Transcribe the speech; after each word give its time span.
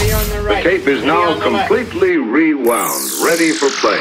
The 0.00 0.60
tape 0.62 0.86
is 0.86 1.04
now 1.04 1.38
completely 1.42 2.16
rewound, 2.16 3.02
ready 3.22 3.52
for 3.52 3.68
play. 3.68 4.00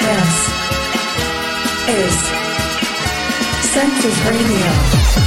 This 0.00 0.32
is 1.88 2.14
Census 3.70 4.18
Radio. 4.26 5.21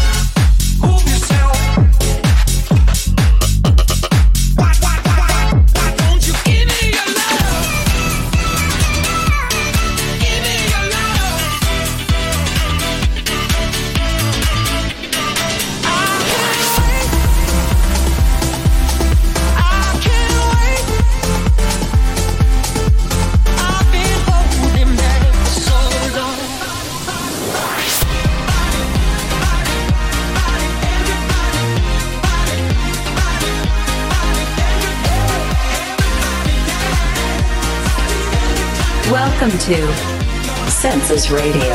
Census 39.66 41.32
Radio. 41.32 41.74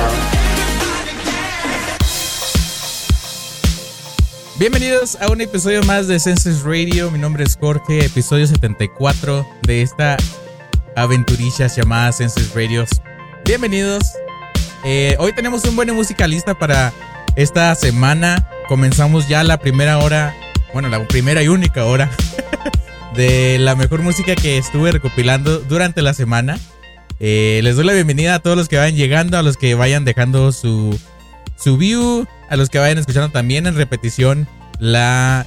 Bienvenidos 4.60 5.18
a 5.20 5.26
un 5.28 5.40
episodio 5.40 5.82
más 5.82 6.06
de 6.06 6.20
Census 6.20 6.62
Radio. 6.62 7.10
Mi 7.10 7.18
nombre 7.18 7.42
es 7.42 7.59
Jorge, 7.60 8.04
episodio 8.04 8.46
74 8.46 9.45
de 9.62 9.82
esta 9.82 10.16
aventurilla 10.95 11.66
llamada 11.66 12.12
Census 12.12 12.54
Radio. 12.54 12.84
Bienvenidos. 13.45 14.12
Eh, 14.84 15.16
hoy 15.18 15.32
tenemos 15.32 15.65
un 15.65 15.74
buen 15.74 15.93
musicalista 15.93 16.54
para 16.56 16.93
esta 17.34 17.74
semana. 17.74 18.48
Comenzamos 18.68 19.26
ya 19.26 19.43
la 19.43 19.59
primera 19.59 19.98
hora, 19.98 20.37
bueno, 20.72 20.88
la 20.88 21.04
primera 21.09 21.43
y 21.43 21.48
única 21.48 21.84
hora 21.87 22.09
de 23.16 23.59
la 23.59 23.74
mejor 23.74 24.02
música 24.02 24.37
que 24.37 24.59
estuve 24.59 24.93
recopilando 24.93 25.59
durante 25.59 26.02
la 26.02 26.15
semana. 26.15 26.56
Eh, 27.23 27.60
les 27.63 27.76
doy 27.76 27.85
la 27.85 27.93
bienvenida 27.93 28.35
a 28.35 28.38
todos 28.38 28.57
los 28.57 28.66
que 28.66 28.79
vayan 28.79 28.96
llegando, 28.96 29.37
a 29.37 29.43
los 29.43 29.59
que 29.59 29.74
vayan 29.74 30.07
dejando 30.07 30.52
su, 30.52 30.99
su 31.54 31.77
view, 31.77 32.27
a 32.49 32.57
los 32.57 32.71
que 32.71 32.79
vayan 32.79 32.96
escuchando 32.96 33.29
también 33.29 33.66
en 33.66 33.77
repetición 33.77 34.49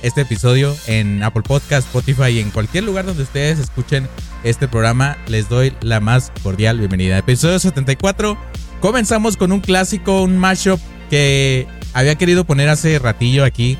este 0.03 0.21
episodio 0.21 0.75
en 0.85 1.23
Apple 1.23 1.41
Podcast, 1.41 1.87
Spotify 1.87 2.29
y 2.33 2.39
en 2.39 2.51
cualquier 2.51 2.83
lugar 2.83 3.07
donde 3.07 3.23
ustedes 3.23 3.57
escuchen 3.57 4.07
este 4.43 4.67
programa. 4.67 5.17
Les 5.25 5.49
doy 5.49 5.73
la 5.81 5.99
más 5.99 6.31
cordial 6.43 6.77
bienvenida. 6.77 7.17
Episodio 7.17 7.57
74. 7.57 8.37
Comenzamos 8.79 9.35
con 9.35 9.51
un 9.51 9.59
clásico, 9.59 10.21
un 10.21 10.37
mashup 10.37 10.79
que 11.09 11.65
había 11.93 12.13
querido 12.13 12.45
poner 12.45 12.69
hace 12.69 12.99
ratillo 12.99 13.43
aquí 13.43 13.79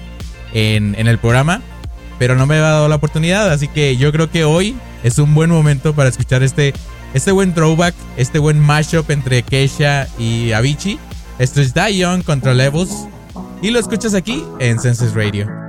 en, 0.55 0.95
en 0.97 1.07
el 1.07 1.19
programa, 1.19 1.61
pero 2.17 2.35
no 2.35 2.47
me 2.47 2.55
había 2.55 2.69
dado 2.69 2.87
la 2.87 2.95
oportunidad. 2.95 3.51
Así 3.51 3.67
que 3.67 3.95
yo 3.97 4.11
creo 4.11 4.31
que 4.31 4.45
hoy 4.45 4.75
es 5.03 5.19
un 5.19 5.35
buen 5.35 5.51
momento 5.51 5.93
para 5.93 6.09
escuchar 6.09 6.41
este 6.41 6.73
este 7.13 7.31
buen 7.31 7.53
throwback, 7.53 7.95
este 8.17 8.39
buen 8.39 8.59
mashup 8.59 9.09
entre 9.09 9.43
Keisha 9.43 10.07
y 10.17 10.51
Avicii. 10.51 10.99
Esto 11.39 11.61
es 11.61 11.73
Die 11.73 11.97
Young 11.97 12.23
contra 12.23 12.53
Levels. 12.53 13.07
Y 13.61 13.71
lo 13.71 13.79
escuchas 13.79 14.13
aquí 14.13 14.43
en 14.59 14.77
Radio. 14.79 15.13
Radio. 15.15 15.62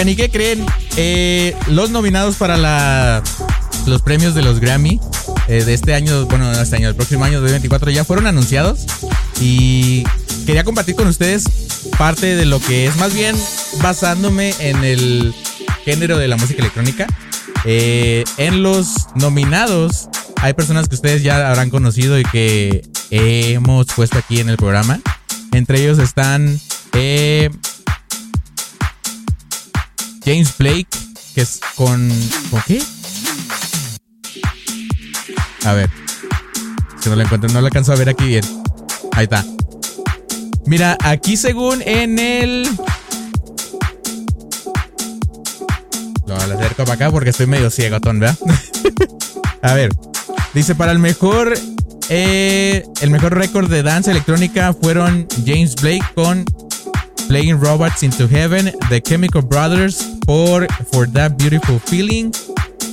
Oigan, 0.00 0.08
¿y 0.08 0.16
qué 0.16 0.30
creen? 0.30 0.64
Eh, 0.96 1.54
los 1.68 1.90
nominados 1.90 2.36
para 2.36 3.22
los 3.84 4.00
premios 4.00 4.34
de 4.34 4.40
los 4.40 4.58
Grammy 4.58 4.98
eh, 5.46 5.62
de 5.62 5.74
este 5.74 5.92
año, 5.92 6.24
bueno, 6.24 6.50
este 6.52 6.76
año, 6.76 6.88
el 6.88 6.94
próximo 6.94 7.22
año 7.22 7.34
2024 7.40 7.90
ya 7.90 8.02
fueron 8.02 8.26
anunciados 8.26 8.86
y 9.42 10.04
quería 10.46 10.64
compartir 10.64 10.94
con 10.94 11.06
ustedes 11.06 11.44
parte 11.98 12.34
de 12.34 12.46
lo 12.46 12.60
que 12.60 12.86
es, 12.86 12.96
más 12.96 13.12
bien 13.12 13.36
basándome 13.82 14.54
en 14.60 14.84
el 14.84 15.34
género 15.84 16.16
de 16.16 16.28
la 16.28 16.38
música 16.38 16.60
electrónica. 16.60 17.06
Eh, 17.66 18.24
en 18.38 18.62
los 18.62 19.08
nominados 19.16 20.08
hay 20.36 20.54
personas 20.54 20.88
que 20.88 20.94
ustedes 20.94 21.22
ya 21.22 21.50
habrán 21.50 21.68
conocido 21.68 22.18
y 22.18 22.22
que 22.22 22.88
hemos 23.10 23.88
puesto 23.88 24.16
aquí 24.16 24.40
en 24.40 24.48
el 24.48 24.56
programa. 24.56 24.98
Entre 25.52 25.82
ellos 25.82 25.98
están 25.98 26.58
James 30.24 30.56
Blake, 30.58 30.88
que 31.34 31.42
es 31.42 31.60
con. 31.76 32.10
¿Con 32.50 32.62
qué? 32.66 32.82
A 35.64 35.72
ver. 35.72 35.90
Si 37.00 37.08
no 37.08 37.16
lo 37.16 37.22
encuentro, 37.22 37.50
no 37.50 37.60
lo 37.60 37.66
alcanzo 37.66 37.92
a 37.92 37.96
ver 37.96 38.08
aquí 38.08 38.24
bien. 38.24 38.44
Ahí 39.12 39.24
está. 39.24 39.44
Mira, 40.66 40.96
aquí 41.02 41.36
según 41.36 41.82
en 41.82 42.18
el. 42.18 42.68
Lo 46.26 46.36
acerco 46.36 46.84
para 46.84 46.92
acá 46.94 47.10
porque 47.10 47.30
estoy 47.30 47.46
medio 47.46 47.70
ciego, 47.70 47.98
¿verdad? 48.00 48.36
a 49.62 49.74
ver. 49.74 49.90
Dice, 50.54 50.74
para 50.74 50.92
el 50.92 50.98
mejor. 50.98 51.58
Eh, 52.12 52.84
el 53.02 53.10
mejor 53.10 53.36
récord 53.36 53.70
de 53.70 53.84
danza 53.84 54.10
electrónica 54.10 54.72
fueron 54.72 55.28
James 55.46 55.76
Blake 55.76 56.04
con 56.16 56.44
Playing 57.30 57.60
Robots 57.60 58.02
into 58.02 58.26
Heaven, 58.26 58.72
The 58.88 59.00
Chemical 59.00 59.40
Brothers 59.40 60.02
por 60.26 60.66
For 60.90 61.06
That 61.12 61.38
Beautiful 61.38 61.78
Feeling, 61.78 62.32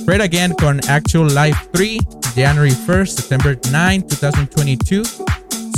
Fred 0.04 0.20
Again 0.20 0.54
con 0.54 0.78
Actual 0.88 1.34
Life 1.34 1.58
3, 1.72 1.98
January 2.36 2.70
1st, 2.70 3.08
September 3.08 3.58
9, 3.72 4.04
2022, 4.06 5.24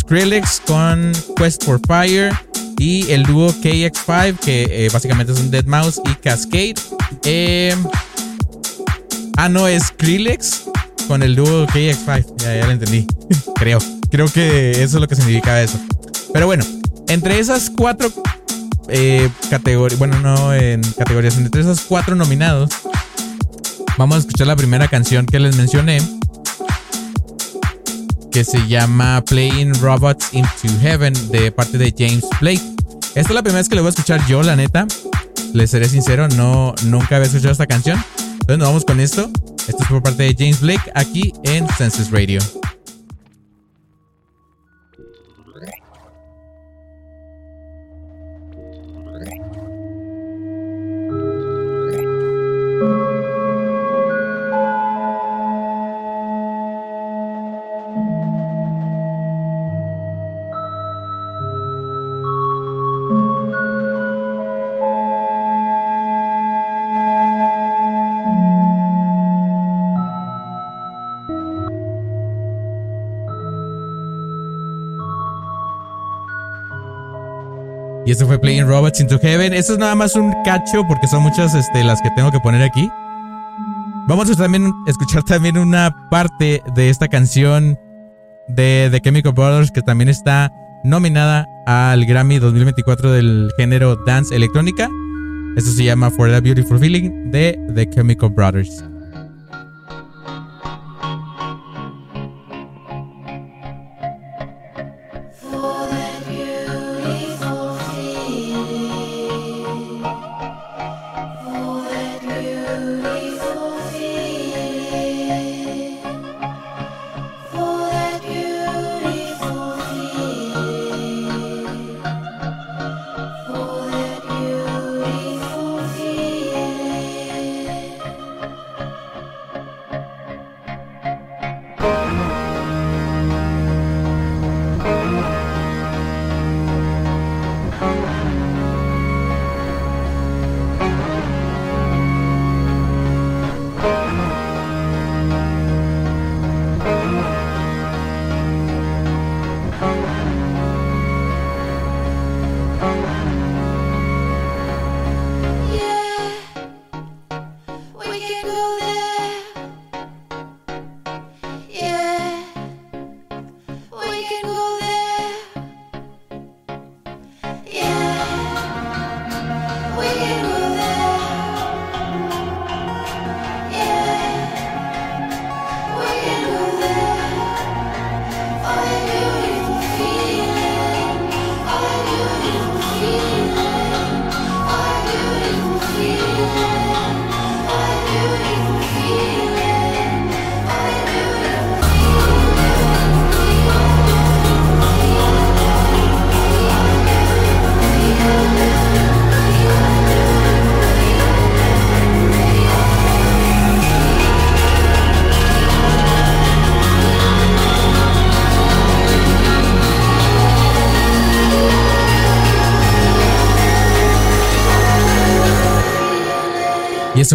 Skrillex 0.00 0.61
con 0.67 1.11
Quest 1.38 1.64
for 1.64 1.81
Fire 1.87 2.35
y 2.79 3.11
el 3.11 3.23
dúo 3.23 3.50
KX5 3.50 4.38
que 4.40 4.64
eh, 4.64 4.90
básicamente 4.93 5.33
es 5.33 5.40
un 5.40 5.50
Dead 5.50 5.64
Mouse 5.64 5.99
y 6.05 6.14
Cascade. 6.17 6.75
Eh, 7.25 7.75
ah, 9.38 9.49
no, 9.49 9.69
es 9.69 9.85
Skrillex 9.85 10.64
con 11.09 11.23
el 11.23 11.35
dúo 11.35 11.67
KX5, 11.67 12.37
ya, 12.37 12.57
ya 12.57 12.67
lo 12.67 12.73
entendí, 12.73 13.07
creo. 13.55 13.79
Creo 14.11 14.31
que 14.31 14.73
eso 14.73 14.83
es 14.99 15.00
lo 15.00 15.09
que 15.09 15.17
significaba 15.17 15.62
eso. 15.62 15.81
Pero 16.35 16.45
bueno, 16.45 16.62
entre 17.09 17.38
esas 17.38 17.71
cuatro 17.71 18.12
eh, 18.90 19.30
bueno, 19.99 20.18
no 20.20 20.54
en 20.54 20.82
categorías, 20.82 21.37
entre 21.38 21.61
esos 21.61 21.80
cuatro 21.82 22.14
nominados, 22.14 22.70
vamos 23.97 24.16
a 24.16 24.20
escuchar 24.20 24.47
la 24.47 24.56
primera 24.56 24.88
canción 24.88 25.26
que 25.26 25.38
les 25.40 25.56
mencioné, 25.56 26.00
que 28.30 28.44
se 28.44 28.66
llama 28.68 29.23
Playing 29.25 29.75
Robots 29.80 30.32
into 30.32 30.78
Heaven 30.80 31.14
de 31.30 31.52
parte 31.52 31.78
de 31.78 31.94
James 31.97 32.25
Blake. 32.40 32.62
Esta 33.14 33.20
es 33.20 33.30
la 33.30 33.42
primera 33.42 33.59
vez 33.59 33.68
que 33.68 33.75
le 33.75 33.80
voy 33.80 33.88
a 33.88 33.90
escuchar 33.90 34.25
yo, 34.26 34.42
la 34.42 34.56
neta. 34.56 34.87
Les 35.52 35.70
seré 35.70 35.88
sincero, 35.88 36.28
no, 36.28 36.75
nunca 36.85 37.16
había 37.16 37.26
escuchado 37.26 37.52
esta 37.52 37.66
canción. 37.66 38.02
Entonces 38.18 38.59
nos 38.59 38.68
vamos 38.68 38.85
con 38.85 39.00
esto. 39.00 39.30
Esto 39.66 39.82
es 39.82 39.88
por 39.88 40.02
parte 40.02 40.23
de 40.23 40.35
James 40.38 40.61
Blake 40.61 40.90
aquí 40.94 41.32
en 41.44 41.66
Census 41.76 42.11
Radio. 42.11 42.40
Y 78.11 78.12
esto 78.12 78.26
fue 78.26 78.40
Playing 78.40 78.67
Robots 78.67 78.99
into 78.99 79.21
Heaven. 79.21 79.55
Esto 79.55 79.75
es 79.75 79.79
nada 79.79 79.95
más 79.95 80.17
un 80.17 80.35
cacho 80.45 80.83
porque 80.88 81.07
son 81.07 81.23
muchas 81.23 81.55
este, 81.55 81.85
las 81.85 82.02
que 82.02 82.11
tengo 82.17 82.33
que 82.33 82.40
poner 82.40 82.61
aquí. 82.61 82.90
Vamos 84.09 84.29
a 84.29 84.35
también 84.35 84.73
escuchar 84.88 85.23
también 85.23 85.57
una 85.57 85.95
parte 86.11 86.61
de 86.75 86.90
esta 86.90 87.07
canción 87.07 87.79
de 88.49 88.88
The 88.90 89.00
Chemical 89.00 89.33
Brothers 89.33 89.71
que 89.71 89.81
también 89.83 90.09
está 90.09 90.52
nominada 90.83 91.47
al 91.67 92.05
Grammy 92.05 92.40
2024 92.40 93.12
del 93.12 93.52
género 93.57 93.95
Dance 94.05 94.35
Electrónica. 94.35 94.90
Esto 95.57 95.71
se 95.71 95.85
llama 95.85 96.11
For 96.11 96.33
That 96.33 96.43
Beautiful 96.43 96.81
Feeling 96.81 97.31
de 97.31 97.61
The 97.76 97.88
Chemical 97.90 98.31
Brothers. 98.31 98.89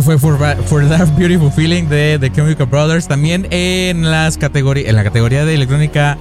Fue 0.05 0.19
For, 0.19 0.37
That 0.37 1.17
Beautiful 1.17 1.51
Feeling 1.51 1.85
de 1.85 2.19
The 2.19 2.31
Chemical 2.31 2.67
Brothers. 2.67 3.07
También 3.07 3.47
en, 3.49 4.11
las 4.11 4.37
categorías 4.37 4.87
en 4.87 4.95
la 4.95 5.03
categoría 5.03 5.45
de 5.45 5.55
electrónica 5.55 6.19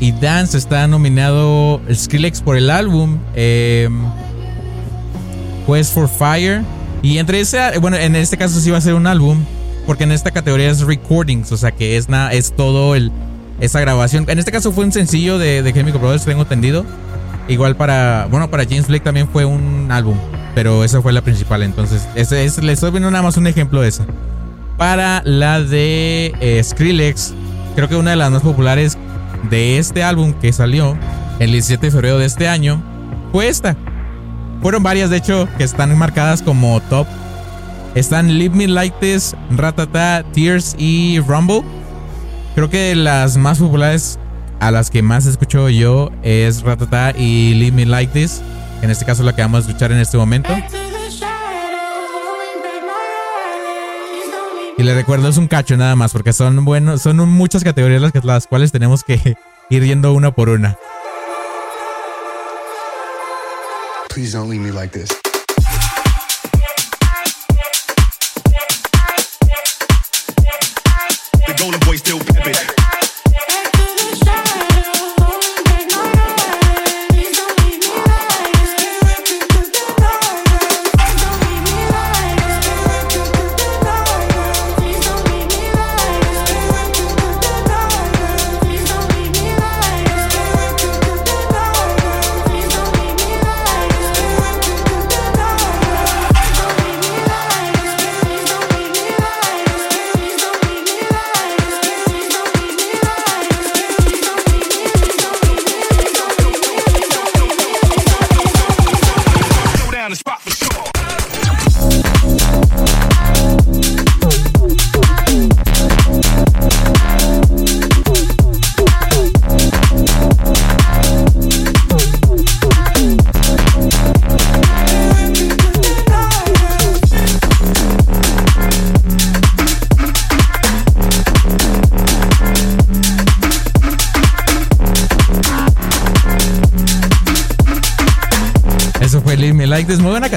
y 0.00 0.12
dance 0.12 0.56
está 0.56 0.86
nominado 0.86 1.82
Skrillex 1.92 2.40
por 2.40 2.56
el 2.56 2.70
álbum 2.70 3.18
eh, 3.34 3.90
Quest 5.66 5.92
for 5.92 6.08
Fire. 6.08 6.62
Y 7.02 7.18
entre 7.18 7.40
ese, 7.40 7.78
bueno, 7.80 7.98
en 7.98 8.16
este 8.16 8.38
caso 8.38 8.58
sí 8.60 8.70
va 8.70 8.78
a 8.78 8.80
ser 8.80 8.94
un 8.94 9.06
álbum, 9.06 9.44
porque 9.86 10.04
en 10.04 10.12
esta 10.12 10.30
categoría 10.30 10.70
es 10.70 10.80
recordings, 10.80 11.52
o 11.52 11.58
sea 11.58 11.72
que 11.72 11.98
es, 11.98 12.08
nada 12.08 12.32
es 12.32 12.52
todo 12.56 12.94
el, 12.94 13.12
esa 13.60 13.78
grabación. 13.80 14.24
En 14.28 14.38
este 14.38 14.52
caso 14.52 14.72
fue 14.72 14.84
un 14.84 14.92
sencillo 14.92 15.38
de, 15.38 15.62
The 15.62 15.74
Chemical 15.74 16.00
Brothers, 16.00 16.24
tengo 16.24 16.42
entendido. 16.42 16.86
Igual 17.46 17.76
para, 17.76 18.26
bueno, 18.30 18.50
para 18.50 18.64
James 18.64 18.88
Blake 18.88 19.04
también 19.04 19.28
fue 19.28 19.44
un 19.44 19.88
álbum 19.92 20.16
pero 20.56 20.84
esa 20.84 21.02
fue 21.02 21.12
la 21.12 21.20
principal. 21.20 21.62
Entonces, 21.62 22.08
ese 22.14 22.46
es, 22.46 22.62
les 22.62 22.78
estoy 22.78 22.90
viendo 22.90 23.10
nada 23.10 23.22
más 23.22 23.36
un 23.36 23.46
ejemplo 23.46 23.82
de 23.82 23.88
esa. 23.88 24.06
Para 24.78 25.20
la 25.22 25.60
de 25.60 26.32
eh, 26.40 26.64
Skrillex, 26.64 27.34
creo 27.74 27.90
que 27.90 27.96
una 27.96 28.12
de 28.12 28.16
las 28.16 28.30
más 28.30 28.40
populares 28.40 28.96
de 29.50 29.76
este 29.76 30.02
álbum 30.02 30.32
que 30.32 30.54
salió 30.54 30.96
el 31.40 31.52
17 31.52 31.84
de 31.84 31.92
febrero 31.92 32.16
de 32.16 32.24
este 32.24 32.48
año 32.48 32.82
fue 33.32 33.48
esta. 33.48 33.76
Fueron 34.62 34.82
varias, 34.82 35.10
de 35.10 35.18
hecho, 35.18 35.46
que 35.58 35.64
están 35.64 35.96
marcadas 35.98 36.40
como 36.40 36.80
top. 36.88 37.06
Están 37.94 38.38
Leave 38.38 38.56
Me 38.56 38.66
Like 38.66 38.96
This, 38.98 39.36
Ratata, 39.50 40.24
Tears 40.32 40.74
y 40.78 41.20
Rumble. 41.20 41.64
Creo 42.54 42.70
que 42.70 42.96
las 42.96 43.36
más 43.36 43.58
populares 43.58 44.18
a 44.58 44.70
las 44.70 44.88
que 44.88 45.02
más 45.02 45.26
escucho 45.26 45.68
yo 45.68 46.10
es 46.22 46.62
Ratata 46.62 47.10
y 47.14 47.52
Leave 47.52 47.76
Me 47.76 47.84
Like 47.84 48.18
This 48.18 48.40
en 48.82 48.90
este 48.90 49.04
caso 49.04 49.22
la 49.22 49.34
que 49.34 49.42
vamos 49.42 49.58
a 49.58 49.68
escuchar 49.68 49.92
en 49.92 49.98
este 49.98 50.16
momento. 50.16 50.50
Y 54.78 54.82
le 54.82 54.94
recuerdo 54.94 55.28
es 55.28 55.38
un 55.38 55.48
cacho 55.48 55.76
nada 55.76 55.96
más, 55.96 56.12
porque 56.12 56.32
son 56.32 56.64
buenos, 56.64 57.00
son 57.00 57.16
muchas 57.28 57.64
categorías 57.64 58.12
las, 58.22 58.46
cuales 58.46 58.72
tenemos 58.72 59.04
que 59.04 59.36
ir 59.70 59.84
yendo 59.84 60.12
una 60.12 60.32
por 60.32 60.50
una. 60.50 60.76
Please 64.10 64.36
don't 64.36 64.50
leave 64.50 64.62
me 64.62 64.72
like 64.72 64.98
this. 64.98 65.25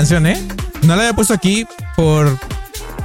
Canción, 0.09 0.25
¿eh? 0.25 0.47
No 0.81 0.95
la 0.95 1.03
había 1.03 1.13
puesto 1.13 1.35
aquí 1.35 1.67
por 1.95 2.35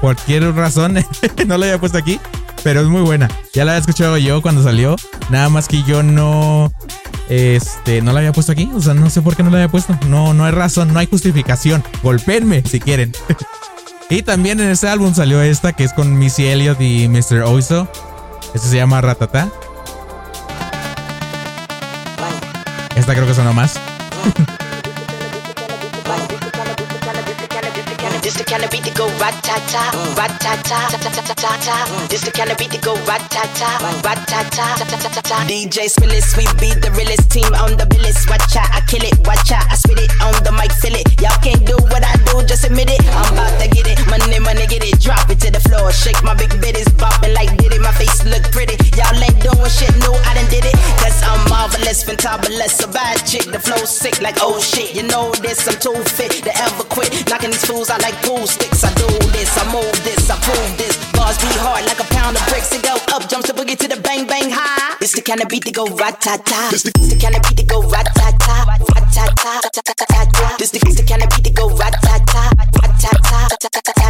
cualquier 0.00 0.54
razón. 0.54 0.94
no 1.46 1.58
la 1.58 1.66
había 1.66 1.78
puesto 1.78 1.98
aquí, 1.98 2.18
pero 2.62 2.80
es 2.80 2.86
muy 2.86 3.02
buena. 3.02 3.28
Ya 3.52 3.66
la 3.66 3.72
había 3.72 3.80
escuchado 3.80 4.16
yo 4.16 4.40
cuando 4.40 4.62
salió. 4.62 4.96
Nada 5.28 5.50
más 5.50 5.68
que 5.68 5.82
yo 5.82 6.02
no. 6.02 6.72
Este, 7.28 8.00
no 8.00 8.14
la 8.14 8.20
había 8.20 8.32
puesto 8.32 8.52
aquí. 8.52 8.70
O 8.74 8.80
sea, 8.80 8.94
no 8.94 9.10
sé 9.10 9.20
por 9.20 9.36
qué 9.36 9.42
no 9.42 9.50
la 9.50 9.58
había 9.58 9.68
puesto. 9.68 9.98
No, 10.08 10.32
no 10.32 10.46
hay 10.46 10.52
razón, 10.52 10.94
no 10.94 10.98
hay 10.98 11.06
justificación. 11.06 11.84
Golpenme 12.02 12.62
si 12.66 12.80
quieren. 12.80 13.12
y 14.08 14.22
también 14.22 14.58
en 14.60 14.70
ese 14.70 14.88
álbum 14.88 15.14
salió 15.14 15.42
esta 15.42 15.74
que 15.74 15.84
es 15.84 15.92
con 15.92 16.18
Missy 16.18 16.46
Elliott 16.46 16.80
y 16.80 17.06
Mr. 17.08 17.42
Oizo. 17.42 17.86
Este 18.54 18.66
se 18.66 18.76
llama 18.76 19.02
Ratata. 19.02 19.50
Esta 22.96 23.12
creo 23.12 23.26
que 23.26 23.34
suena 23.34 23.52
más. 23.52 23.78
Rat-ta-ta, 29.20 30.14
rat-ta-ta, 30.16 30.78
ta-ta-ta-ta-ta. 30.90 32.06
This 32.08 32.22
the 32.22 32.30
kind 32.30 32.50
of 32.50 32.58
beat 32.58 32.70
that 32.70 32.82
go 32.82 32.94
rat-ta-ta, 33.04 33.70
rat-ta-ta, 34.04 34.66
ta-ta-ta-ta. 34.78 35.36
DJ 35.46 35.90
Spillis, 35.90 36.36
we 36.36 36.44
be 36.58 36.74
the 36.78 36.90
realest 36.96 37.30
team 37.30 37.48
on 37.60 37.76
the 37.76 37.86
billis. 37.86 38.26
Watch 38.28 38.56
out, 38.56 38.70
I 38.72 38.80
kill 38.86 39.02
it, 39.02 39.14
watch 39.26 39.52
out, 39.52 39.66
I 39.70 39.76
spit 39.76 40.00
it 40.00 40.10
on 40.22 40.34
the 40.44 40.52
mic, 40.52 40.72
feel 40.72 40.94
it. 40.94 41.06
Y'all 41.20 41.36
can't 41.42 41.62
do 41.66 41.76
what 41.92 42.02
I 42.04 42.14
do, 42.24 42.42
just 42.46 42.64
admit 42.64 42.90
it. 42.90 43.02
I'm 43.12 43.34
about 43.34 43.54
to 43.60 43.68
get 43.68 43.86
it, 43.86 43.98
money, 44.08 44.38
money, 44.40 44.66
get 44.66 44.84
it, 44.84 45.00
drop 45.00 45.28
it 45.30 45.40
to 45.44 45.50
the 45.50 45.60
floor. 45.60 45.92
Shake 45.92 46.22
my 46.22 46.34
big 46.34 46.50
bitties, 46.62 46.88
bopping 46.96 47.34
like 47.34 47.52
did 47.58 47.72
it. 47.72 47.82
My 47.82 47.92
face 47.92 48.24
look 48.24 48.42
pretty. 48.50 48.78
Y'all 48.96 49.14
ain't 49.18 49.38
doing 49.42 49.70
shit 49.70 49.92
new, 50.00 50.14
I 50.24 50.34
done 50.34 50.48
did 50.48 50.64
it. 50.64 50.76
Cause 51.02 51.18
I'm 51.22 51.42
marvelous, 51.50 52.04
fantabulous, 52.04 52.80
a 52.84 52.88
bad 52.88 53.20
chick. 53.26 53.44
The 53.50 53.58
flow 53.60 53.84
sick 53.84 54.20
like 54.20 54.38
oh 54.40 54.60
shit. 54.60 54.94
You 54.94 55.04
know 55.04 55.32
this, 55.42 55.66
I'm 55.68 55.76
too 55.78 55.96
fit 56.16 56.32
to 56.46 56.52
ever 56.56 56.84
quit. 56.84 57.10
Knocking 57.28 57.50
these 57.50 57.64
fools 57.64 57.90
out 57.90 58.02
like 58.02 58.16
pool 58.22 58.46
sticks. 58.46 58.84
I 58.84 58.93
kind 65.24 65.42
of 65.42 65.48
beat 65.48 65.64
to 65.64 65.72
go 65.72 65.86
ratata. 65.86 66.70
This 66.70 66.82
the 66.82 67.18
kind 67.20 67.34
of 67.34 67.42
beat 67.42 67.56
that 67.56 67.64
go 67.66 67.80
ratata, 67.80 68.64
ratata, 68.92 69.60
ratata. 69.72 70.58
This 70.58 70.70
the 70.70 71.04
kind 71.08 71.22
of 71.22 71.30
beat 71.30 71.44
to 71.44 71.50
go 71.50 71.68
ratata, 71.70 72.50
ratata, 72.76 73.48
ratata. 73.48 74.03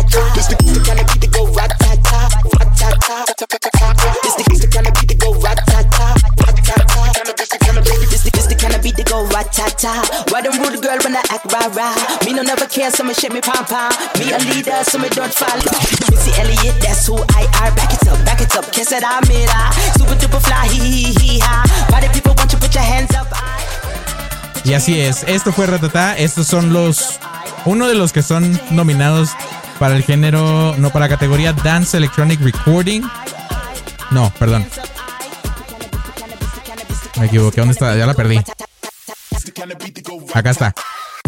Y 24.64 24.72
así 24.72 24.98
es, 24.98 25.24
esto 25.24 25.52
fue 25.52 25.66
Ratata. 25.66 26.16
Estos 26.16 26.46
son 26.46 26.72
los. 26.72 27.20
Uno 27.66 27.86
de 27.86 27.94
los 27.94 28.12
que 28.12 28.22
son 28.22 28.58
nominados 28.70 29.30
para 29.78 29.96
el 29.96 30.02
género. 30.02 30.74
No, 30.78 30.90
para 30.90 31.06
la 31.06 31.08
categoría 31.10 31.52
Dance 31.52 31.96
Electronic 31.96 32.40
Recording. 32.40 33.02
No, 34.10 34.32
perdón. 34.38 34.66
Me 37.18 37.26
equivoqué. 37.26 37.60
¿Dónde 37.60 37.72
está? 37.72 37.94
Ya 37.94 38.06
la 38.06 38.14
perdí. 38.14 38.40
Acá 40.34 40.50
está. 40.50 40.74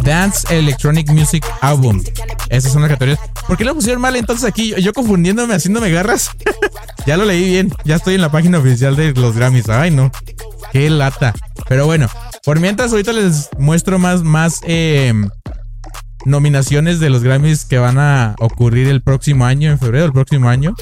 Dance 0.02 0.46
Electronic 0.56 1.10
Music 1.10 1.44
Album. 1.60 2.02
Esas 2.48 2.72
son 2.72 2.82
las 2.82 2.90
categorías. 2.90 3.18
¿Por 3.46 3.56
qué 3.56 3.64
lo 3.64 3.74
pusieron 3.74 4.00
mal 4.00 4.14
entonces 4.16 4.44
aquí? 4.44 4.74
Yo, 4.80 4.92
confundiéndome, 4.92 5.54
haciéndome 5.54 5.90
garras. 5.90 6.30
ya 7.06 7.16
lo 7.16 7.24
leí 7.24 7.48
bien. 7.50 7.72
Ya 7.84 7.96
estoy 7.96 8.14
en 8.14 8.20
la 8.20 8.30
página 8.30 8.58
oficial 8.58 8.94
de 8.96 9.12
los 9.12 9.36
Grammys. 9.36 9.68
Ay, 9.68 9.90
no. 9.90 10.10
Qué 10.72 10.90
lata. 10.90 11.34
Pero 11.68 11.86
bueno, 11.86 12.08
por 12.44 12.60
mientras 12.60 12.92
ahorita 12.92 13.12
les 13.12 13.48
muestro 13.58 13.98
más, 13.98 14.22
más 14.22 14.60
eh, 14.64 15.12
nominaciones 16.24 17.00
de 17.00 17.10
los 17.10 17.22
Grammys 17.22 17.64
que 17.64 17.78
van 17.78 17.98
a 17.98 18.36
ocurrir 18.38 18.88
el 18.88 19.02
próximo 19.02 19.44
año, 19.44 19.70
en 19.70 19.78
febrero 19.78 20.04
del 20.04 20.12
próximo 20.12 20.48
año. 20.48 20.74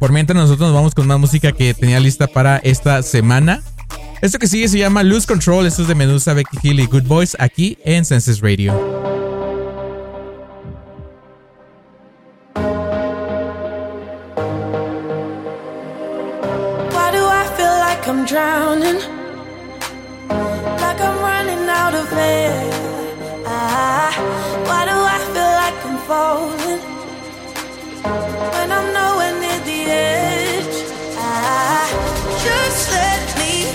Por 0.00 0.12
mientras 0.12 0.36
nosotros 0.36 0.68
nos 0.68 0.74
vamos 0.74 0.94
con 0.94 1.06
más 1.06 1.18
música 1.18 1.52
que 1.52 1.72
tenía 1.74 2.00
lista 2.00 2.26
para 2.26 2.58
esta 2.58 3.02
semana. 3.02 3.62
Esto 4.24 4.38
que 4.38 4.46
sigue 4.46 4.68
se 4.68 4.78
llama 4.78 5.02
Lose 5.02 5.26
Control. 5.26 5.66
Esto 5.66 5.82
es 5.82 5.88
de 5.88 5.94
Medusa, 5.94 6.32
Becky 6.32 6.56
Hill 6.62 6.80
y 6.80 6.86
Good 6.86 7.02
Boys 7.02 7.36
aquí 7.38 7.76
en 7.84 8.06
Senses 8.06 8.40
Radio. 8.40 8.72
I'm 18.06 18.26
drowning? 18.26 19.00
Like 20.28 21.00
I'm 21.00 21.18
running 21.20 21.68
out 21.68 21.94
of 21.94 22.12
air. 22.12 22.70
Ah, 23.46 24.12
why 24.68 24.84
do 24.84 24.96
I 25.14 25.18
feel 25.32 25.52
like 25.62 25.78
I'm 25.84 25.98
falling? 26.08 26.80
When 28.54 28.72
I'm 28.72 28.92
nowhere 28.92 29.40
near 29.40 29.60
the 29.64 29.90
edge. 29.90 30.33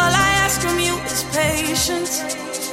All 0.00 0.14
I 0.14 0.30
ask 0.44 0.60
from 0.60 0.78
you 0.78 0.94
is 1.06 1.24
patience. 1.32 2.59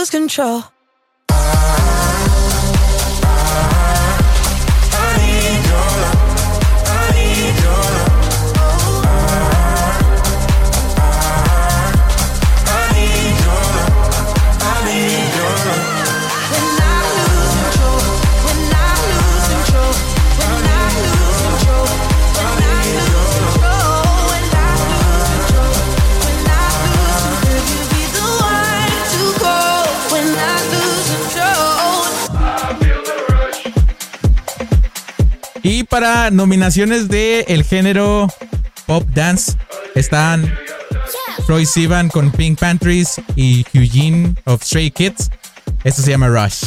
Lose 0.00 0.08
control? 0.08 0.79
para 35.90 36.30
nominaciones 36.30 37.08
de 37.08 37.44
el 37.48 37.64
género 37.64 38.28
pop 38.86 39.06
dance 39.10 39.52
están 39.94 40.56
Troy 41.46 41.66
Sivan 41.66 42.08
con 42.08 42.30
Pink 42.30 42.58
Pantries 42.58 43.20
y 43.34 43.66
Eugene 43.72 44.34
of 44.44 44.62
Stray 44.62 44.90
Kids. 44.90 45.30
Esto 45.84 46.02
se 46.02 46.12
llama 46.12 46.28
Rush. 46.28 46.64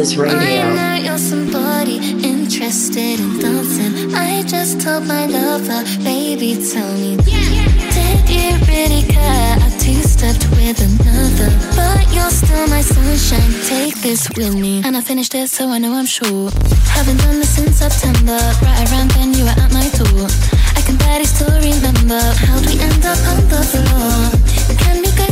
Census 0.00 0.16
Radio. 0.16 0.38
I 0.38 0.74
know 0.74 1.04
you're 1.04 1.18
somebody 1.18 1.96
interested 2.24 3.20
in 3.20 3.38
dancing. 3.38 4.14
I 4.14 4.42
just 4.46 4.80
told 4.80 5.06
my 5.06 5.26
lover, 5.26 5.84
baby, 6.02 6.56
tell 6.72 6.90
me. 6.94 7.18
Yeah. 7.26 7.68
Did 7.92 8.24
you 8.32 8.50
really 8.64 9.02
care? 9.02 9.56
I 9.60 9.68
two-stepped 9.78 10.48
with 10.56 10.80
another, 10.80 11.52
but 11.76 12.00
you're 12.14 12.30
still 12.30 12.66
my 12.68 12.80
sunshine. 12.80 13.52
Take 13.68 14.00
this 14.00 14.26
with 14.36 14.54
me, 14.54 14.80
and 14.84 14.96
I 14.96 15.02
finished 15.02 15.34
it, 15.34 15.48
so 15.48 15.68
I 15.68 15.76
know 15.76 15.92
I'm 15.92 16.06
sure. 16.06 16.50
Haven't 16.96 17.18
done 17.18 17.40
this 17.40 17.56
since 17.56 17.76
September, 17.76 18.40
right 18.62 18.90
around 18.90 19.10
then, 19.10 19.34
you 19.34 19.44
were 19.44 19.58
at 19.64 19.70
my 19.72 19.86
door. 20.00 20.28
I 20.76 20.80
can 20.80 20.96
barely 20.96 21.26
still 21.26 21.52
remember 21.52 22.20
how 22.46 22.56
we 22.64 22.80
end 22.80 23.04
up 23.04 23.20
on 23.32 23.40
the 23.52 23.62
floor. 23.68 24.79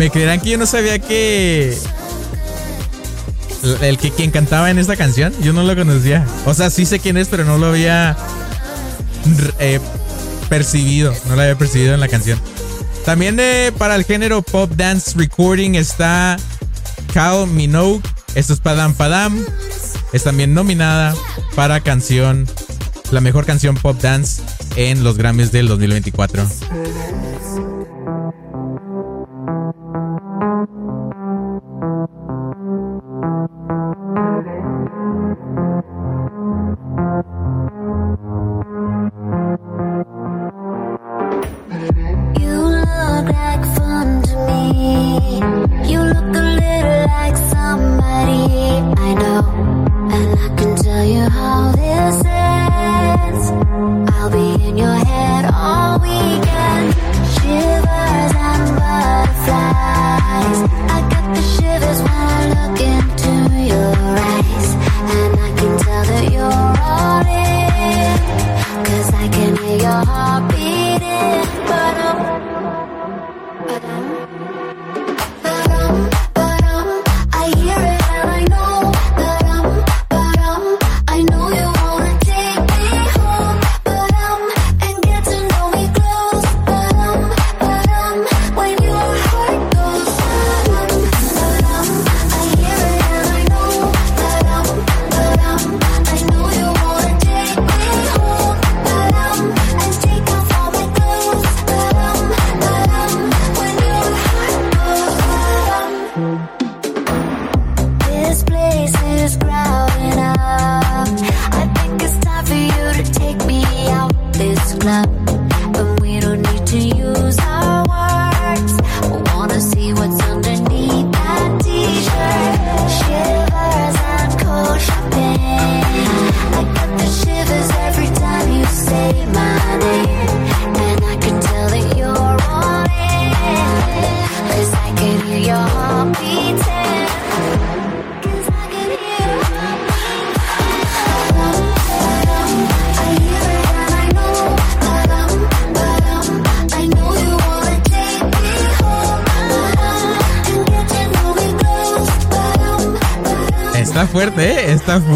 Me 0.00 0.08
creerán 0.08 0.40
que 0.40 0.48
yo 0.48 0.56
no 0.56 0.64
sabía 0.64 0.98
que. 0.98 1.76
El 3.82 3.98
que 3.98 4.10
quien 4.10 4.30
cantaba 4.30 4.70
en 4.70 4.78
esta 4.78 4.96
canción, 4.96 5.34
yo 5.42 5.52
no 5.52 5.62
lo 5.62 5.76
conocía. 5.76 6.26
O 6.46 6.54
sea, 6.54 6.70
sí 6.70 6.86
sé 6.86 7.00
quién 7.00 7.18
es, 7.18 7.28
pero 7.28 7.44
no 7.44 7.58
lo 7.58 7.66
había 7.66 8.16
eh, 9.58 9.78
percibido. 10.48 11.14
No 11.28 11.36
lo 11.36 11.42
había 11.42 11.58
percibido 11.58 11.92
en 11.92 12.00
la 12.00 12.08
canción. 12.08 12.40
También 13.04 13.36
eh, 13.40 13.72
para 13.76 13.94
el 13.94 14.04
género 14.04 14.40
pop 14.40 14.72
dance 14.74 15.12
recording 15.18 15.74
está 15.74 16.38
Kao 17.12 17.44
Minogue. 17.44 18.00
Esto 18.34 18.54
es 18.54 18.60
Padam 18.60 18.94
Padam. 18.94 19.44
Es 20.14 20.24
también 20.24 20.54
nominada 20.54 21.14
para 21.54 21.80
canción, 21.80 22.48
la 23.10 23.20
mejor 23.20 23.44
canción 23.44 23.76
pop 23.76 24.00
dance 24.00 24.40
en 24.76 25.04
los 25.04 25.18
Grammys 25.18 25.52
del 25.52 25.68
2024. 25.68 26.46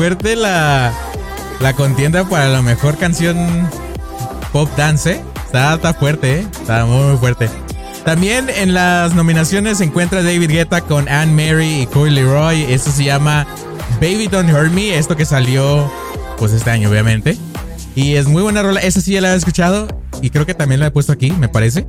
fuerte 0.05 0.37
la, 0.37 0.93
la 1.61 1.73
contienda 1.73 2.29
para 2.29 2.47
la 2.49 2.61
mejor 2.61 2.99
canción 2.99 3.39
pop 4.53 4.69
dance. 4.77 5.13
¿eh? 5.13 5.21
Está, 5.47 5.77
está 5.77 5.95
fuerte, 5.95 6.41
¿eh? 6.41 6.47
está 6.61 6.85
muy, 6.85 7.07
muy 7.07 7.17
fuerte. 7.17 7.49
También 8.05 8.51
en 8.51 8.75
las 8.75 9.15
nominaciones 9.15 9.79
se 9.79 9.85
encuentra 9.85 10.23
David 10.23 10.51
Guetta 10.51 10.83
con 10.83 11.09
Anne 11.09 11.33
Mary 11.33 11.81
y 11.81 11.87
Corey 11.87 12.13
Leroy. 12.13 12.65
Esto 12.65 12.91
se 12.91 13.05
llama 13.05 13.47
Baby 13.95 14.29
Don't 14.29 14.53
Hurt 14.53 14.73
Me. 14.73 14.99
Esto 14.99 15.17
que 15.17 15.25
salió 15.25 15.91
pues 16.37 16.53
este 16.53 16.71
año, 16.71 16.91
obviamente. 16.91 17.39
Y 17.95 18.17
es 18.17 18.27
muy 18.27 18.43
buena 18.43 18.63
rola. 18.63 18.81
Esa 18.81 19.01
sí 19.01 19.13
ya 19.13 19.23
la 19.23 19.33
he 19.33 19.37
escuchado. 19.37 19.89
Y 20.21 20.29
creo 20.29 20.45
que 20.45 20.53
también 20.53 20.81
la 20.81 20.89
he 20.89 20.91
puesto 20.91 21.13
aquí, 21.13 21.31
me 21.31 21.49
parece. 21.49 21.87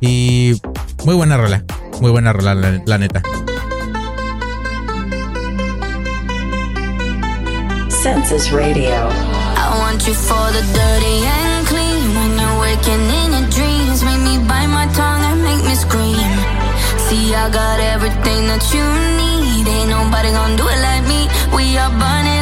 Y 0.00 0.60
muy 1.04 1.14
buena 1.14 1.36
rola. 1.36 1.64
Muy 2.00 2.10
buena 2.10 2.32
rola, 2.32 2.56
la 2.84 2.98
neta. 2.98 3.22
Census 8.02 8.50
Radio. 8.50 8.98
I 9.62 9.78
want 9.78 10.02
you 10.08 10.12
for 10.12 10.46
the 10.50 10.64
dirty 10.74 11.16
and 11.22 11.66
clean. 11.70 12.02
When 12.18 12.32
you're 12.34 12.58
waking 12.58 13.04
in 13.20 13.28
your 13.30 13.46
dreams, 13.46 14.02
make 14.02 14.18
me 14.18 14.42
bite 14.42 14.66
my 14.66 14.90
tongue 14.90 15.22
and 15.22 15.38
make 15.46 15.62
me 15.62 15.74
scream. 15.78 16.18
See, 17.06 17.30
I 17.32 17.46
got 17.46 17.78
everything 17.78 18.50
that 18.50 18.64
you 18.74 18.82
need. 19.22 19.70
Ain't 19.70 19.90
nobody 19.94 20.34
gonna 20.34 20.58
do 20.58 20.66
it 20.66 20.80
like 20.82 21.06
me. 21.06 21.30
We 21.54 21.78
are 21.78 21.94
burning 21.94 22.41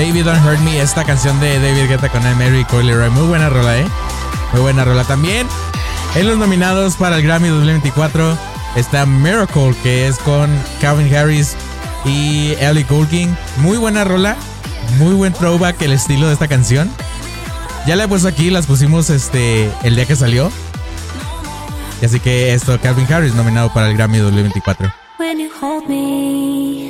Baby 0.00 0.22
Don't 0.22 0.42
Hurt 0.46 0.60
Me, 0.60 0.80
esta 0.80 1.04
canción 1.04 1.38
de 1.40 1.60
David 1.60 1.90
Guetta 1.90 2.08
con 2.08 2.22
Mary 2.22 2.60
y 2.60 2.64
Coy 2.64 2.84
Leroy. 2.84 3.10
Muy 3.10 3.26
buena 3.26 3.50
rola, 3.50 3.76
¿eh? 3.76 3.84
Muy 4.50 4.62
buena 4.62 4.82
rola. 4.82 5.04
También 5.04 5.46
en 6.14 6.26
los 6.26 6.38
nominados 6.38 6.96
para 6.96 7.16
el 7.16 7.22
Grammy 7.22 7.48
2024 7.48 8.38
está 8.76 9.04
Miracle, 9.04 9.74
que 9.82 10.08
es 10.08 10.16
con 10.20 10.50
Calvin 10.80 11.14
Harris 11.14 11.54
y 12.06 12.54
Ellie 12.60 12.86
Goulding. 12.88 13.36
Muy 13.58 13.76
buena 13.76 14.04
rola. 14.04 14.38
Muy 14.96 15.12
buen 15.12 15.34
throwback 15.34 15.82
el 15.82 15.92
estilo 15.92 16.28
de 16.28 16.32
esta 16.32 16.48
canción. 16.48 16.90
Ya 17.86 17.94
la 17.94 18.04
he 18.04 18.08
puesto 18.08 18.26
aquí, 18.26 18.48
las 18.48 18.64
pusimos 18.64 19.10
este 19.10 19.70
el 19.82 19.96
día 19.96 20.06
que 20.06 20.16
salió. 20.16 20.50
Y 22.00 22.06
así 22.06 22.20
que 22.20 22.54
esto, 22.54 22.80
Calvin 22.80 23.12
Harris 23.12 23.34
nominado 23.34 23.70
para 23.70 23.90
el 23.90 23.98
Grammy 23.98 24.16
2024. 24.16 24.90
When 25.18 25.38
you 25.38 25.50
hold 25.60 25.86
me, 25.86 26.89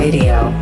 Radio. 0.00 0.59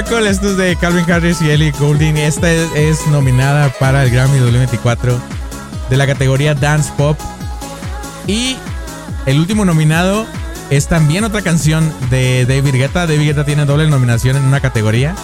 Miracle, 0.00 0.30
esto 0.30 0.50
es 0.52 0.56
de 0.56 0.76
Calvin 0.76 1.10
Harris 1.10 1.42
y 1.42 1.50
Ellie 1.50 1.72
Goulding. 1.72 2.16
Esta 2.16 2.50
es, 2.50 2.70
es 2.74 3.06
nominada 3.08 3.68
para 3.78 4.02
el 4.02 4.10
Grammy 4.10 4.38
2024 4.38 5.20
de 5.90 5.96
la 5.98 6.06
categoría 6.06 6.54
Dance 6.54 6.90
Pop. 6.96 7.18
Y 8.26 8.56
el 9.26 9.38
último 9.38 9.66
nominado 9.66 10.26
es 10.70 10.86
también 10.86 11.24
otra 11.24 11.42
canción 11.42 11.92
de 12.08 12.46
David 12.46 12.76
Guetta. 12.76 13.06
David 13.06 13.26
Guetta 13.26 13.44
tiene 13.44 13.66
doble 13.66 13.88
nominación 13.88 14.38
en 14.38 14.44
una 14.44 14.60
categoría. 14.60 15.14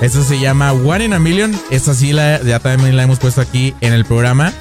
Esto 0.00 0.24
se 0.24 0.40
llama 0.40 0.72
One 0.72 1.04
in 1.04 1.12
a 1.12 1.20
Million. 1.20 1.56
Esta 1.70 1.94
sí 1.94 2.12
la, 2.12 2.42
ya 2.42 2.58
también 2.58 2.96
la 2.96 3.04
hemos 3.04 3.20
puesto 3.20 3.40
aquí 3.40 3.76
en 3.80 3.92
el 3.92 4.04
programa. 4.04 4.52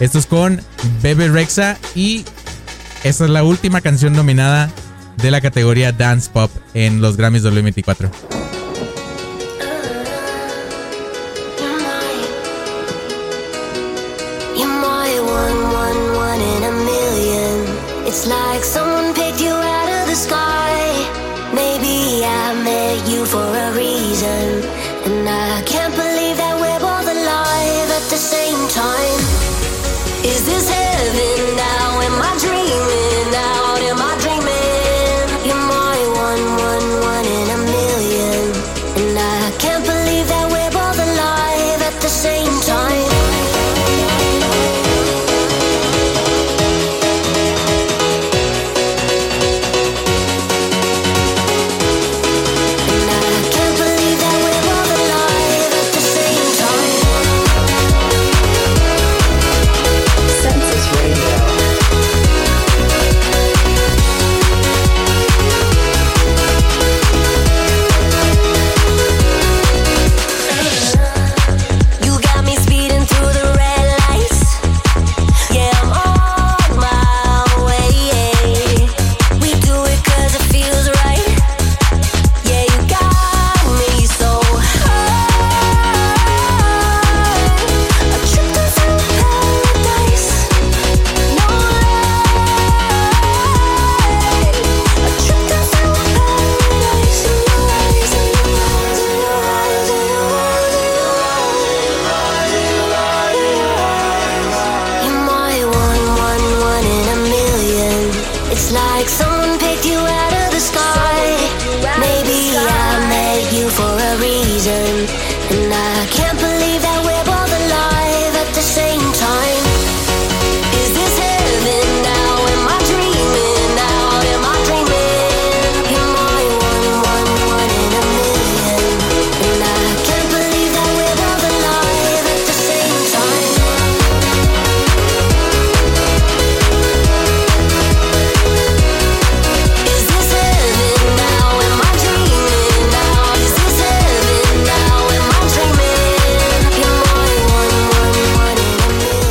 Esto 0.00 0.18
es 0.18 0.26
con 0.26 0.62
Bebe 1.00 1.28
Rexa 1.28 1.78
y 1.94 2.24
esta 3.04 3.24
es 3.24 3.30
la 3.30 3.44
última 3.44 3.82
canción 3.82 4.14
nominada 4.14 4.68
de 5.22 5.30
la 5.30 5.40
categoría 5.40 5.92
Dance 5.92 6.28
Pop 6.32 6.50
en 6.74 7.00
los 7.00 7.16
Grammys 7.16 7.44
2024. 7.44 8.29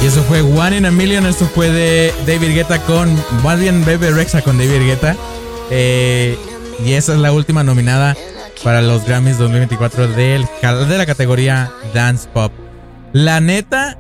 Eso 0.10 0.24
fue 0.24 0.42
One 0.42 0.76
in 0.76 0.86
a 0.88 0.92
Million. 0.92 1.24
Esto 1.28 1.46
fue 1.46 1.70
de 1.70 2.12
David 2.26 2.56
Guetta 2.56 2.82
con. 2.82 3.16
Más 3.44 3.60
bien 3.60 3.86
Bebe 3.86 4.10
Rexa 4.10 4.42
con 4.42 4.58
David 4.58 4.88
Guetta. 4.88 5.16
Eh, 5.70 6.36
y 6.84 6.94
esa 6.94 7.14
es 7.14 7.20
la 7.20 7.32
última 7.32 7.64
nominada 7.64 8.18
para 8.64 8.82
los 8.82 9.06
Grammys 9.06 9.38
2024 9.38 10.08
del, 10.08 10.48
de 10.64 10.98
la 10.98 11.06
categoría 11.06 11.72
Dance 11.94 12.28
Pop. 12.34 12.52
La 13.14 13.40
neta, 13.40 14.00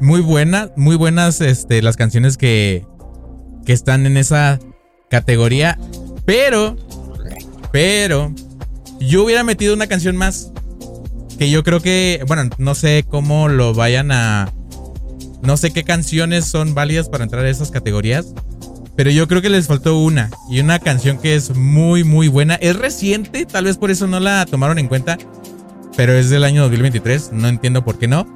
muy 0.00 0.22
buena, 0.22 0.72
muy 0.74 0.96
buenas 0.96 1.40
este, 1.40 1.82
las 1.82 1.96
canciones 1.96 2.36
que, 2.36 2.84
que 3.64 3.72
están 3.72 4.06
en 4.06 4.16
esa 4.16 4.58
categoría. 5.08 5.78
Pero, 6.24 6.76
pero, 7.70 8.34
yo 8.98 9.22
hubiera 9.22 9.44
metido 9.44 9.72
una 9.72 9.86
canción 9.86 10.16
más. 10.16 10.50
Que 11.38 11.48
yo 11.48 11.62
creo 11.62 11.78
que, 11.78 12.24
bueno, 12.26 12.50
no 12.58 12.74
sé 12.74 13.04
cómo 13.08 13.46
lo 13.46 13.72
vayan 13.72 14.10
a... 14.10 14.52
No 15.42 15.56
sé 15.56 15.70
qué 15.70 15.84
canciones 15.84 16.46
son 16.46 16.74
válidas 16.74 17.08
para 17.08 17.24
entrar 17.24 17.44
a 17.44 17.50
esas 17.50 17.70
categorías. 17.70 18.34
Pero 18.96 19.10
yo 19.10 19.28
creo 19.28 19.40
que 19.40 19.48
les 19.48 19.68
faltó 19.68 19.98
una. 19.98 20.28
Y 20.50 20.58
una 20.58 20.80
canción 20.80 21.18
que 21.18 21.36
es 21.36 21.54
muy, 21.54 22.02
muy 22.02 22.26
buena. 22.26 22.56
Es 22.56 22.76
reciente, 22.76 23.46
tal 23.46 23.66
vez 23.66 23.78
por 23.78 23.92
eso 23.92 24.08
no 24.08 24.18
la 24.18 24.44
tomaron 24.46 24.78
en 24.78 24.88
cuenta. 24.88 25.16
Pero 25.96 26.14
es 26.14 26.30
del 26.30 26.42
año 26.42 26.62
2023. 26.62 27.30
No 27.32 27.46
entiendo 27.46 27.84
por 27.84 27.98
qué 27.98 28.08
no. 28.08 28.26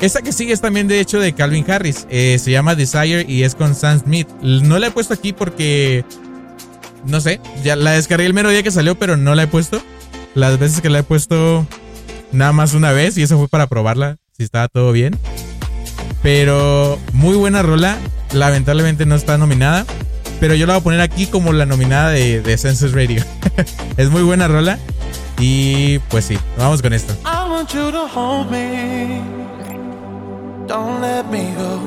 Esta 0.00 0.20
que 0.22 0.32
sigue 0.32 0.52
es 0.52 0.60
también 0.60 0.88
de 0.88 1.00
hecho 1.00 1.18
de 1.18 1.32
Calvin 1.32 1.68
Harris. 1.68 2.06
Eh, 2.10 2.38
se 2.38 2.50
llama 2.50 2.74
Desire 2.74 3.24
y 3.26 3.44
es 3.44 3.54
con 3.54 3.74
Sam 3.74 4.00
Smith. 4.00 4.28
No 4.42 4.78
la 4.78 4.88
he 4.88 4.90
puesto 4.90 5.14
aquí 5.14 5.32
porque... 5.32 6.04
No 7.06 7.20
sé. 7.20 7.40
Ya 7.64 7.74
la 7.74 7.92
descargué 7.92 8.26
el 8.26 8.34
mero 8.34 8.50
día 8.50 8.62
que 8.62 8.70
salió, 8.70 8.98
pero 8.98 9.16
no 9.16 9.34
la 9.34 9.44
he 9.44 9.46
puesto. 9.46 9.82
Las 10.34 10.58
veces 10.58 10.82
que 10.82 10.90
la 10.90 10.98
he 10.98 11.02
puesto 11.02 11.66
nada 12.30 12.52
más 12.52 12.74
una 12.74 12.92
vez 12.92 13.16
y 13.16 13.22
eso 13.22 13.38
fue 13.38 13.48
para 13.48 13.66
probarla. 13.68 14.18
Si 14.36 14.42
estaba 14.42 14.68
todo 14.68 14.92
bien. 14.92 15.18
Pero 16.22 16.98
muy 17.12 17.36
buena 17.36 17.62
rola. 17.62 17.96
Lamentablemente 18.32 19.06
no 19.06 19.14
está 19.14 19.38
nominada. 19.38 19.84
Pero 20.40 20.54
yo 20.54 20.66
la 20.66 20.74
voy 20.74 20.80
a 20.80 20.84
poner 20.84 21.00
aquí 21.00 21.26
como 21.26 21.52
la 21.52 21.66
nominada 21.66 22.10
de, 22.10 22.40
de 22.40 22.58
Census 22.58 22.92
Radio. 22.92 23.22
es 23.96 24.10
muy 24.10 24.22
buena 24.22 24.48
rola. 24.48 24.78
Y 25.38 25.98
pues 26.10 26.24
sí, 26.24 26.38
vamos 26.56 26.82
con 26.82 26.92
esto. 26.92 27.14
I 27.24 27.48
want 27.48 27.72
you 27.72 27.90
to 27.90 28.06
hold 28.06 28.50
me. 28.50 29.20
Don't 30.66 31.00
let 31.00 31.24
me 31.30 31.54
go. 31.56 31.80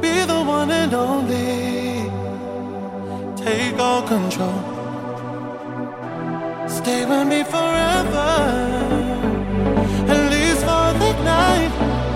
Be 0.00 0.24
the 0.26 0.32
one 0.32 0.72
and 0.72 0.94
only. 0.94 2.10
Take 3.36 3.78
all 3.78 4.02
control. 4.02 4.52
Stay 6.66 7.04
with 7.04 7.26
me 7.26 7.44
forever. 7.44 8.78
Night. 11.24 12.07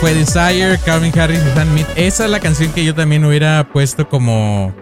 Fue 0.00 0.14
Desire, 0.14 0.78
Calvin 0.84 1.16
Harris 1.18 1.40
y 1.40 1.54
Sam 1.54 1.68
Smith. 1.70 1.86
Esa 1.96 2.24
es 2.24 2.30
la 2.30 2.40
canción 2.40 2.72
que 2.72 2.84
yo 2.84 2.94
también 2.94 3.24
hubiera 3.24 3.68
puesto 3.72 4.08
como 4.08 4.74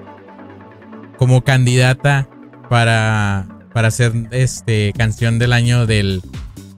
como 1.18 1.42
candidata 1.42 2.28
para 2.70 3.46
para 3.72 3.90
ser 3.90 4.12
este 4.30 4.92
canción 4.96 5.38
del 5.38 5.52
año 5.52 5.86
del 5.86 6.22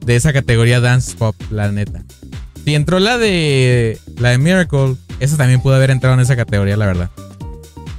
de 0.04 0.16
esa 0.16 0.32
categoría 0.32 0.80
dance 0.80 1.14
pop, 1.16 1.36
la 1.50 1.70
neta. 1.70 2.02
Si 2.64 2.74
entró 2.74 2.98
la 2.98 3.18
de 3.18 3.98
la 4.16 4.30
de 4.30 4.38
Miracle, 4.38 4.96
esa 5.18 5.36
también 5.36 5.60
pudo 5.60 5.74
haber 5.74 5.90
entrado 5.90 6.14
en 6.14 6.20
esa 6.20 6.36
categoría, 6.36 6.76
la 6.76 6.86
verdad. 6.86 7.10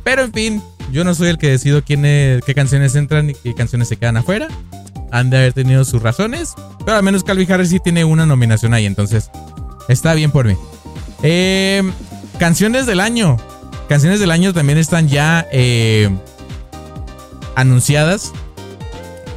Pero 0.04 0.24
en 0.24 0.34
fin, 0.34 0.64
yo 0.92 1.04
no 1.04 1.14
soy 1.14 1.30
el 1.30 1.38
que 1.38 1.50
decido 1.50 1.84
quién 1.84 2.06
es- 2.06 2.44
qué 2.44 2.56
canciones 2.56 2.96
entran 2.96 3.30
y 3.30 3.34
qué 3.36 3.54
canciones 3.54 3.88
se 3.88 3.98
quedan 3.98 4.18
afuera. 4.18 4.48
Han 5.12 5.30
de 5.30 5.38
haber 5.38 5.54
tenido 5.54 5.84
sus 5.86 6.02
razones. 6.02 6.54
Pero 6.86 6.98
al 6.98 7.04
menos 7.04 7.24
Calvin 7.24 7.52
Harris 7.52 7.70
sí 7.70 7.80
tiene 7.80 8.04
una 8.06 8.26
nominación 8.26 8.74
ahí, 8.74 8.86
entonces 8.88 9.30
está 9.88 10.14
bien 10.14 10.32
por 10.32 10.46
mí. 10.46 10.56
Eh, 11.24 11.84
canciones 12.40 12.86
del 12.86 13.00
año. 13.00 13.38
Canciones 13.90 14.20
del 14.20 14.32
año 14.32 14.54
también 14.54 14.78
están 14.78 15.08
ya 15.08 15.48
eh, 15.52 16.10
anunciadas. 17.56 18.32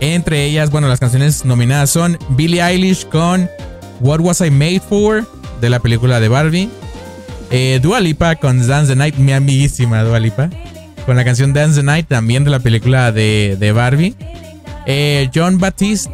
Entre 0.00 0.44
ellas, 0.44 0.70
bueno, 0.70 0.88
las 0.88 1.00
canciones 1.00 1.44
nominadas 1.44 1.90
son 1.90 2.18
Billie 2.30 2.62
Eilish 2.62 3.06
con 3.08 3.48
What 4.00 4.20
Was 4.20 4.40
I 4.40 4.50
Made 4.50 4.80
For 4.88 5.26
de 5.60 5.70
la 5.70 5.80
película 5.80 6.20
de 6.20 6.28
Barbie. 6.28 6.68
Eh, 7.50 7.78
Dua 7.82 8.00
con 8.40 8.66
Dance 8.66 8.92
the 8.92 8.96
Night, 8.96 9.16
mi 9.16 9.32
amiguísima 9.32 10.02
Dua 10.02 10.18
Lipa. 10.18 10.50
Con 11.06 11.16
la 11.16 11.24
canción 11.24 11.52
Dance 11.52 11.80
the 11.80 11.82
Night 11.84 12.08
también 12.08 12.44
de 12.44 12.50
la 12.50 12.60
película 12.60 13.12
de, 13.12 13.56
de 13.58 13.72
Barbie. 13.72 14.14
Eh, 14.86 15.30
John 15.34 15.58
Baptiste, 15.58 16.10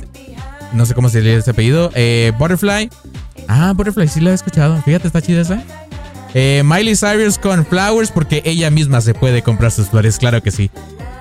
no 0.72 0.86
sé 0.86 0.94
cómo 0.94 1.08
se 1.08 1.20
lee 1.20 1.30
ese 1.30 1.50
apellido. 1.50 1.90
eh, 1.94 2.32
Butterfly. 2.38 2.90
Ah, 3.52 3.72
Butterfly, 3.74 4.06
sí 4.06 4.20
la 4.20 4.30
he 4.30 4.34
escuchado. 4.34 4.80
Fíjate, 4.82 5.08
está 5.08 5.20
chida 5.20 5.40
esa. 5.40 5.60
Eh, 6.34 6.62
Miley 6.64 6.94
Cyrus 6.94 7.36
con 7.36 7.66
Flowers 7.66 8.12
porque 8.12 8.42
ella 8.44 8.70
misma 8.70 9.00
se 9.00 9.12
puede 9.12 9.42
comprar 9.42 9.72
sus 9.72 9.88
flores, 9.88 10.18
claro 10.18 10.40
que 10.40 10.52
sí. 10.52 10.70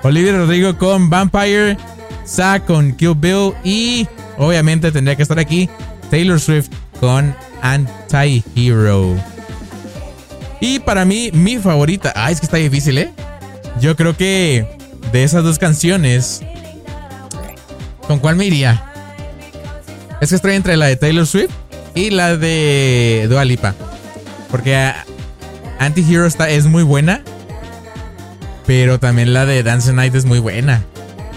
Olivia 0.04 0.36
Rodrigo 0.36 0.78
con 0.78 1.10
Vampire. 1.10 1.76
Sa 2.24 2.60
con 2.60 2.92
Kill 2.92 3.16
Bill. 3.16 3.52
Y 3.64 4.06
obviamente 4.38 4.92
tendría 4.92 5.16
que 5.16 5.24
estar 5.24 5.40
aquí 5.40 5.68
Taylor 6.08 6.38
Swift 6.38 6.68
con 7.00 7.34
Anti-Hero. 7.62 9.16
Y 10.60 10.78
para 10.78 11.04
mí, 11.04 11.30
mi 11.32 11.58
favorita. 11.58 12.12
Ah, 12.14 12.30
es 12.30 12.38
que 12.38 12.46
está 12.46 12.58
difícil, 12.58 12.96
¿eh? 12.98 13.12
Yo 13.80 13.96
creo 13.96 14.16
que 14.16 14.68
de 15.10 15.24
esas 15.24 15.42
dos 15.42 15.58
canciones, 15.58 16.42
¿con 18.06 18.20
cuál 18.20 18.36
me 18.36 18.44
iría? 18.44 18.84
Es 20.20 20.28
que 20.28 20.36
estoy 20.36 20.54
entre 20.54 20.76
la 20.76 20.86
de 20.86 20.94
Taylor 20.94 21.26
Swift 21.26 21.50
y 22.00 22.10
la 22.10 22.36
de 22.36 23.26
Dua 23.28 23.44
Lipa. 23.44 23.74
Porque 24.50 24.74
ah, 24.74 25.04
Anti-Hero 25.78 26.26
es 26.26 26.64
muy 26.66 26.82
buena. 26.82 27.22
Pero 28.66 28.98
también 28.98 29.34
la 29.34 29.46
de 29.46 29.62
Dance 29.62 29.92
Night 29.92 30.14
es 30.14 30.24
muy 30.24 30.38
buena. 30.38 30.82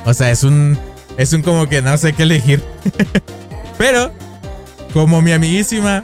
O 0.05 0.13
sea, 0.13 0.31
es 0.31 0.43
un. 0.43 0.77
Es 1.17 1.33
un 1.33 1.41
como 1.41 1.67
que 1.67 1.81
no 1.81 1.97
sé 1.97 2.13
qué 2.13 2.23
elegir. 2.23 2.63
pero, 3.77 4.11
como 4.93 5.21
mi 5.21 5.31
amiguísima 5.31 6.03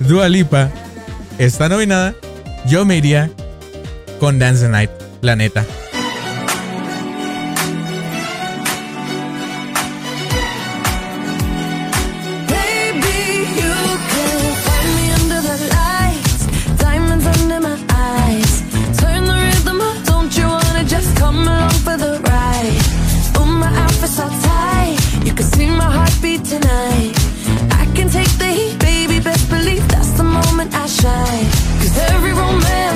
Dua 0.00 0.28
Lipa 0.28 0.70
está 1.38 1.68
nominada, 1.68 2.14
yo 2.66 2.84
me 2.84 2.96
iría 2.96 3.30
con 4.20 4.38
Dance 4.38 4.68
Night, 4.68 4.90
la 5.22 5.34
neta. 5.34 5.64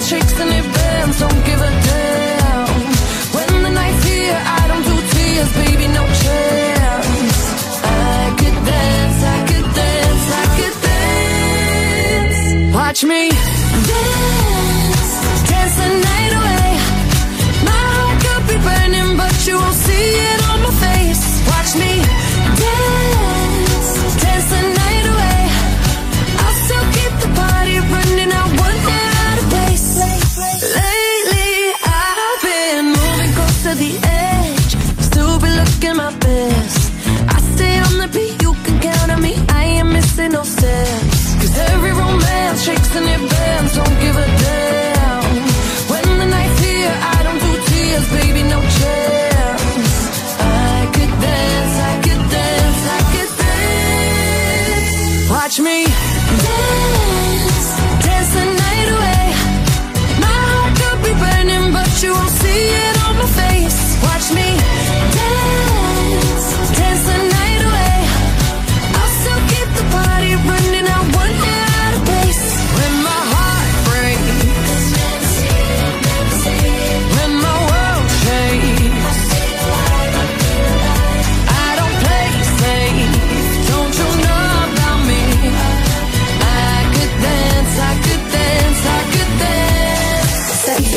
tricks 0.08 0.40
and 0.40 0.57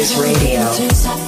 Census 0.02 0.18
Radio. 0.18 1.21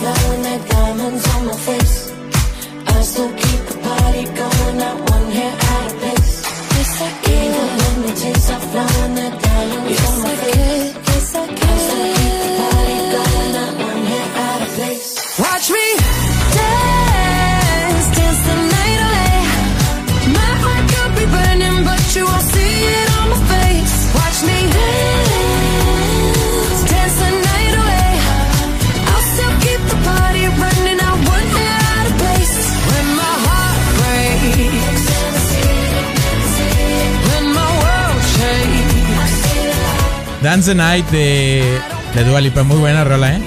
Dance 40.44 40.70
the 40.70 40.76
Night 40.76 41.10
de, 41.10 41.80
de 42.14 42.24
Dua 42.26 42.42
muy 42.66 42.78
buena 42.78 43.06
rola, 43.06 43.38
¿eh? 43.38 43.42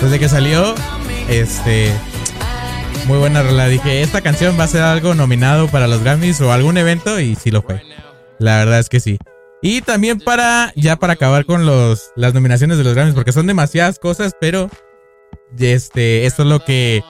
Desde 0.00 0.20
que 0.20 0.28
salió, 0.28 0.76
este. 1.28 1.92
Muy 3.06 3.18
buena 3.18 3.42
rola. 3.42 3.66
Dije, 3.66 4.00
esta 4.00 4.20
canción 4.20 4.56
va 4.58 4.62
a 4.64 4.68
ser 4.68 4.82
algo 4.82 5.16
nominado 5.16 5.66
para 5.66 5.88
los 5.88 6.04
Grammys 6.04 6.40
o 6.40 6.52
algún 6.52 6.76
evento, 6.76 7.18
y 7.18 7.34
sí 7.34 7.50
lo 7.50 7.62
fue. 7.62 7.82
La 8.38 8.58
verdad 8.58 8.78
es 8.78 8.88
que 8.88 9.00
sí. 9.00 9.18
Y 9.60 9.80
también 9.80 10.20
para, 10.20 10.72
ya 10.76 10.94
para 10.94 11.14
acabar 11.14 11.46
con 11.46 11.66
los, 11.66 12.12
las 12.14 12.32
nominaciones 12.32 12.78
de 12.78 12.84
los 12.84 12.94
Grammys, 12.94 13.16
porque 13.16 13.32
son 13.32 13.48
demasiadas 13.48 13.98
cosas, 13.98 14.36
pero 14.40 14.70
este, 15.58 16.26
esto 16.26 16.44
es 16.44 16.48
lo 16.48 16.60
que, 16.60 17.02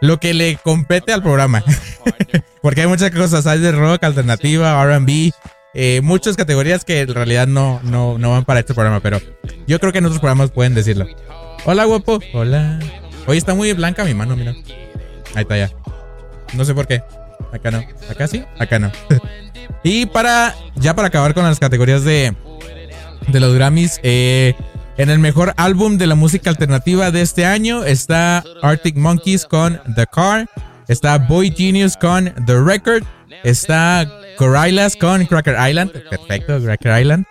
lo 0.00 0.18
que 0.18 0.34
le 0.34 0.56
compete 0.62 1.12
al 1.12 1.22
programa. 1.22 1.64
porque 2.62 2.82
hay 2.82 2.86
muchas 2.86 3.10
cosas, 3.10 3.48
hay 3.48 3.58
de 3.58 3.72
rock, 3.72 4.04
alternativa, 4.04 4.80
RB, 4.84 5.32
eh, 5.78 6.00
muchas 6.02 6.36
categorías 6.36 6.86
que 6.86 7.02
en 7.02 7.12
realidad 7.14 7.46
no, 7.46 7.80
no, 7.82 8.16
no 8.16 8.30
van 8.30 8.46
para 8.46 8.60
este 8.60 8.72
programa, 8.72 9.00
pero 9.00 9.20
yo 9.66 9.78
creo 9.78 9.92
que 9.92 9.98
en 9.98 10.06
otros 10.06 10.20
programas 10.20 10.50
pueden 10.50 10.74
decirlo. 10.74 11.06
Hola, 11.66 11.84
guapo. 11.84 12.18
Hola. 12.32 12.78
Hoy 13.26 13.36
está 13.36 13.52
muy 13.54 13.70
blanca 13.74 14.02
mi 14.02 14.14
mano, 14.14 14.36
mira. 14.36 14.54
Ahí 15.34 15.42
está 15.42 15.58
ya. 15.58 15.70
No 16.54 16.64
sé 16.64 16.72
por 16.72 16.86
qué. 16.86 17.02
Acá 17.52 17.70
no. 17.70 17.84
Acá 18.08 18.26
sí, 18.26 18.42
acá 18.58 18.78
no. 18.78 18.90
y 19.84 20.06
para, 20.06 20.54
ya 20.76 20.96
para 20.96 21.08
acabar 21.08 21.34
con 21.34 21.44
las 21.44 21.60
categorías 21.60 22.04
de, 22.04 22.34
de 23.28 23.40
los 23.40 23.54
Grammys, 23.54 24.00
eh, 24.02 24.54
en 24.96 25.10
el 25.10 25.18
mejor 25.18 25.52
álbum 25.58 25.98
de 25.98 26.06
la 26.06 26.14
música 26.14 26.48
alternativa 26.48 27.10
de 27.10 27.20
este 27.20 27.44
año 27.44 27.84
está 27.84 28.42
Arctic 28.62 28.96
Monkeys 28.96 29.44
con 29.44 29.78
The 29.94 30.06
Car, 30.06 30.48
está 30.88 31.18
Boy 31.18 31.52
Genius 31.54 31.98
con 31.98 32.32
The 32.46 32.62
Record, 32.62 33.04
está 33.44 34.10
Gorillaz 34.38 34.96
con 34.96 35.24
Cracker 35.26 35.56
Island, 35.68 35.92
perfecto, 36.10 36.60
Cracker 36.60 37.00
Island. 37.00 37.24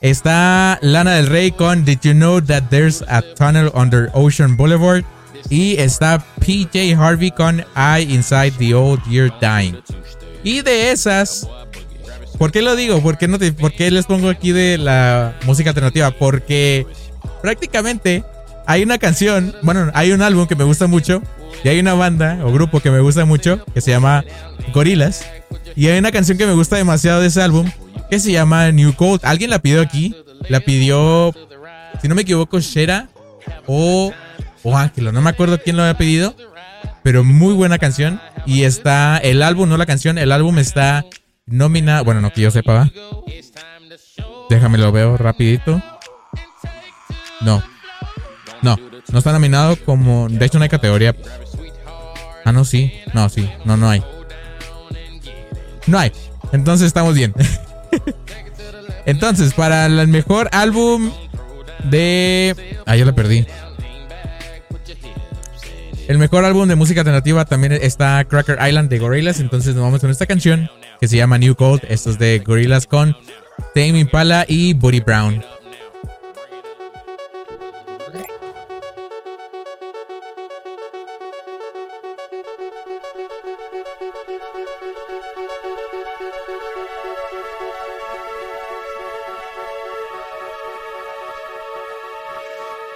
Está 0.00 0.78
Lana 0.82 1.14
del 1.14 1.28
Rey 1.28 1.50
con 1.50 1.84
Did 1.84 1.98
You 2.02 2.12
Know 2.12 2.40
That 2.42 2.64
There's 2.70 3.02
a 3.08 3.22
Tunnel 3.36 3.70
Under 3.74 4.10
Ocean 4.12 4.56
Boulevard. 4.56 5.02
Y 5.50 5.76
está 5.78 6.24
PJ 6.40 6.94
Harvey 6.98 7.30
con 7.30 7.60
I 7.76 8.02
Inside 8.02 8.52
the 8.58 8.74
Old 8.74 9.02
Year 9.08 9.30
Dying. 9.40 9.76
Y 10.42 10.62
de 10.62 10.90
esas, 10.90 11.48
¿por 12.38 12.50
qué 12.50 12.62
lo 12.62 12.76
digo? 12.76 13.00
¿Por 13.02 13.18
qué, 13.18 13.28
no 13.28 13.38
te- 13.38 13.52
les 13.90 14.06
pongo 14.06 14.28
aquí 14.30 14.52
de 14.52 14.78
la 14.78 15.34
música 15.44 15.70
alternativa? 15.70 16.10
Porque 16.12 16.86
prácticamente 17.42 18.24
hay 18.66 18.82
una 18.82 18.98
canción, 18.98 19.54
bueno, 19.62 19.90
hay 19.94 20.12
un 20.12 20.22
álbum 20.22 20.46
que 20.46 20.56
me 20.56 20.64
gusta 20.64 20.86
mucho. 20.86 21.22
Y 21.62 21.68
hay 21.68 21.78
una 21.78 21.94
banda 21.94 22.38
o 22.42 22.52
grupo 22.52 22.80
que 22.80 22.90
me 22.90 23.00
gusta 23.00 23.24
mucho 23.24 23.64
que 23.72 23.80
se 23.80 23.90
llama 23.90 24.24
Gorillaz. 24.74 25.24
Y 25.76 25.88
hay 25.88 25.98
una 25.98 26.12
canción 26.12 26.38
que 26.38 26.46
me 26.46 26.52
gusta 26.52 26.76
demasiado 26.76 27.20
de 27.20 27.28
ese 27.28 27.42
álbum 27.42 27.70
que 28.10 28.18
se 28.18 28.32
llama 28.32 28.70
New 28.72 28.94
Gold. 28.96 29.20
¿Alguien 29.24 29.50
la 29.50 29.58
pidió 29.58 29.80
aquí? 29.80 30.14
La 30.48 30.60
pidió, 30.60 31.34
si 32.00 32.08
no 32.08 32.14
me 32.14 32.22
equivoco, 32.22 32.60
Shera 32.60 33.08
o, 33.66 34.12
o 34.62 34.76
Ángelo. 34.76 35.12
No 35.12 35.20
me 35.20 35.30
acuerdo 35.30 35.60
quién 35.62 35.76
lo 35.76 35.82
había 35.82 35.96
pedido. 35.96 36.36
Pero 37.02 37.22
muy 37.22 37.52
buena 37.54 37.78
canción. 37.78 38.20
Y 38.46 38.62
está 38.62 39.18
el 39.18 39.42
álbum, 39.42 39.68
no 39.68 39.76
la 39.76 39.86
canción. 39.86 40.16
El 40.16 40.32
álbum 40.32 40.58
está 40.58 41.04
nominado. 41.46 42.04
Bueno, 42.04 42.20
no 42.20 42.32
que 42.32 42.40
yo 42.40 42.50
sepa, 42.50 42.72
¿va? 42.72 42.90
Déjame 44.48 44.78
lo 44.78 44.90
veo 44.90 45.16
rapidito. 45.16 45.82
No. 47.40 47.62
No. 48.62 48.78
No 49.12 49.18
está 49.18 49.32
nominado 49.32 49.76
como... 49.76 50.28
De 50.28 50.46
hecho 50.46 50.58
no 50.58 50.64
hay 50.64 50.70
categoría. 50.70 51.14
Ah, 52.44 52.52
no, 52.52 52.64
sí. 52.64 52.92
No, 53.12 53.28
sí. 53.28 53.50
No, 53.64 53.76
no 53.76 53.88
hay. 53.90 54.02
No 55.86 55.98
hay. 55.98 56.12
Entonces 56.52 56.86
estamos 56.86 57.14
bien. 57.14 57.34
Entonces, 59.06 59.54
para 59.54 59.86
el 59.86 60.08
mejor 60.08 60.48
álbum 60.52 61.10
de... 61.84 62.56
Ah, 62.86 62.96
ya 62.96 63.04
la 63.04 63.14
perdí. 63.14 63.46
El 66.06 66.18
mejor 66.18 66.44
álbum 66.44 66.68
de 66.68 66.74
música 66.74 67.00
alternativa 67.00 67.44
también 67.46 67.72
está 67.72 68.24
Cracker 68.24 68.58
Island 68.66 68.90
de 68.90 68.98
Gorillaz. 68.98 69.40
Entonces 69.40 69.74
nos 69.74 69.84
vamos 69.84 70.00
con 70.00 70.10
esta 70.10 70.26
canción 70.26 70.70
que 71.00 71.08
se 71.08 71.16
llama 71.16 71.38
New 71.38 71.54
Gold. 71.54 71.82
Esto 71.88 72.10
es 72.10 72.18
de 72.18 72.38
Gorillaz 72.40 72.86
con 72.86 73.16
Tame 73.74 74.00
Impala 74.00 74.44
y 74.46 74.74
Buddy 74.74 75.00
Brown. 75.00 75.42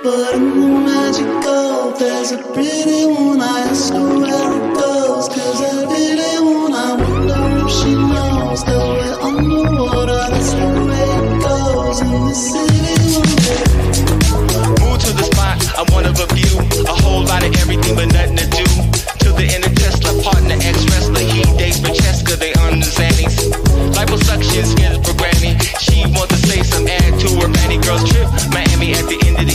But 0.08 0.38
magical, 0.38 1.92
there's 1.92 2.32
a 2.32 2.38
pretty 2.54 3.04
one. 3.04 3.42
I 3.42 3.68
ask 3.68 3.92
her 3.92 4.00
where 4.00 4.52
it 4.56 4.74
goes. 4.74 5.28
Cause 5.28 5.60
every 5.60 6.16
one, 6.40 6.72
I 6.72 6.96
wonder 6.96 7.36
if 7.60 7.68
she 7.68 7.92
knows 7.92 8.64
underwater. 9.20 10.16
That's 10.32 10.52
the 10.56 10.68
way 10.88 11.12
it 11.12 11.42
goes 11.44 12.00
in 12.00 12.24
the 12.24 12.32
city. 12.32 12.96
Move 14.80 14.98
to 15.04 15.12
the 15.12 15.24
spot, 15.28 15.60
of 16.06 16.16
a 16.16 16.26
few. 16.34 16.56
A 16.88 16.96
whole 17.04 17.24
lot 17.24 17.44
of 17.44 17.54
everything, 17.56 17.94
but 17.94 18.08
nothing 18.08 18.36
to 18.40 18.46
do. 18.48 18.64
To 19.24 19.28
the 19.36 19.44
inner 19.44 19.74
Tesla, 19.76 20.22
partner, 20.22 20.56
ex 20.62 20.88
wrestler. 20.88 21.20
He 21.20 21.42
dates 21.60 21.80
Francesca, 21.80 22.34
they 22.36 22.52
Xannies. 22.52 23.36
Liposuction, 23.92 24.64
skin 24.64 25.02
programming. 25.02 25.58
She 25.84 26.06
wants 26.16 26.32
to 26.32 26.46
say 26.48 26.62
some 26.62 26.88
add 26.88 27.20
to 27.20 27.28
her 27.40 27.48
Manny 27.48 27.76
Girls 27.76 28.08
trip. 28.08 28.28
Miami 28.56 28.94
at 28.94 29.04
the 29.04 29.20
end 29.26 29.36
of 29.38 29.47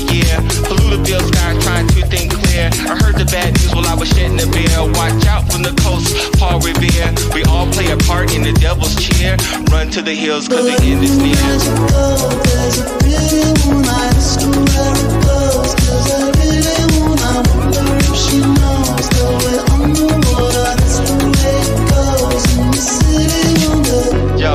I 2.93 2.95
heard 3.01 3.17
the 3.17 3.25
bad 3.25 3.57
news 3.57 3.73
while 3.73 3.87
I 3.89 3.95
was 3.95 4.07
shedding 4.13 4.37
the 4.37 4.45
beer. 4.53 4.69
Watch 4.93 5.25
out 5.25 5.49
from 5.49 5.65
the 5.65 5.73
coast, 5.81 6.13
Paul 6.37 6.61
Revere. 6.61 7.09
We 7.33 7.41
all 7.49 7.65
play 7.73 7.89
a 7.89 7.97
part 8.05 8.29
in 8.37 8.45
the 8.45 8.53
devil's 8.53 8.93
cheer. 8.93 9.33
Run 9.73 9.89
to 9.97 10.01
the 10.05 10.13
hills, 10.13 10.45
cause 10.47 10.61
the 10.61 10.77
end 10.77 11.01
is 11.01 11.17
near. 11.17 11.33
There's 11.33 12.77
a 12.77 12.93
pretty 13.01 13.49
one. 13.65 13.81
I 13.89 14.13
ask 14.13 14.45
her 14.45 14.53
where 14.53 14.93
it 14.93 15.09
goes. 15.25 15.73
Cause 15.73 16.05
every 16.21 16.61
one, 17.01 17.17
I 17.17 17.41
wonder 17.49 17.81
if 17.97 18.13
she 18.13 18.45
knows 18.45 19.09
that 19.09 19.25
we're 19.41 19.65
underwater. 19.73 20.77
That's 20.77 21.01
the 21.01 21.17
way 21.33 21.65
it 21.65 21.73
goes 21.89 22.45
in 22.53 22.69
the 22.69 22.77
city. 22.77 23.73
Wonder. 23.73 24.37
Yo, 24.37 24.53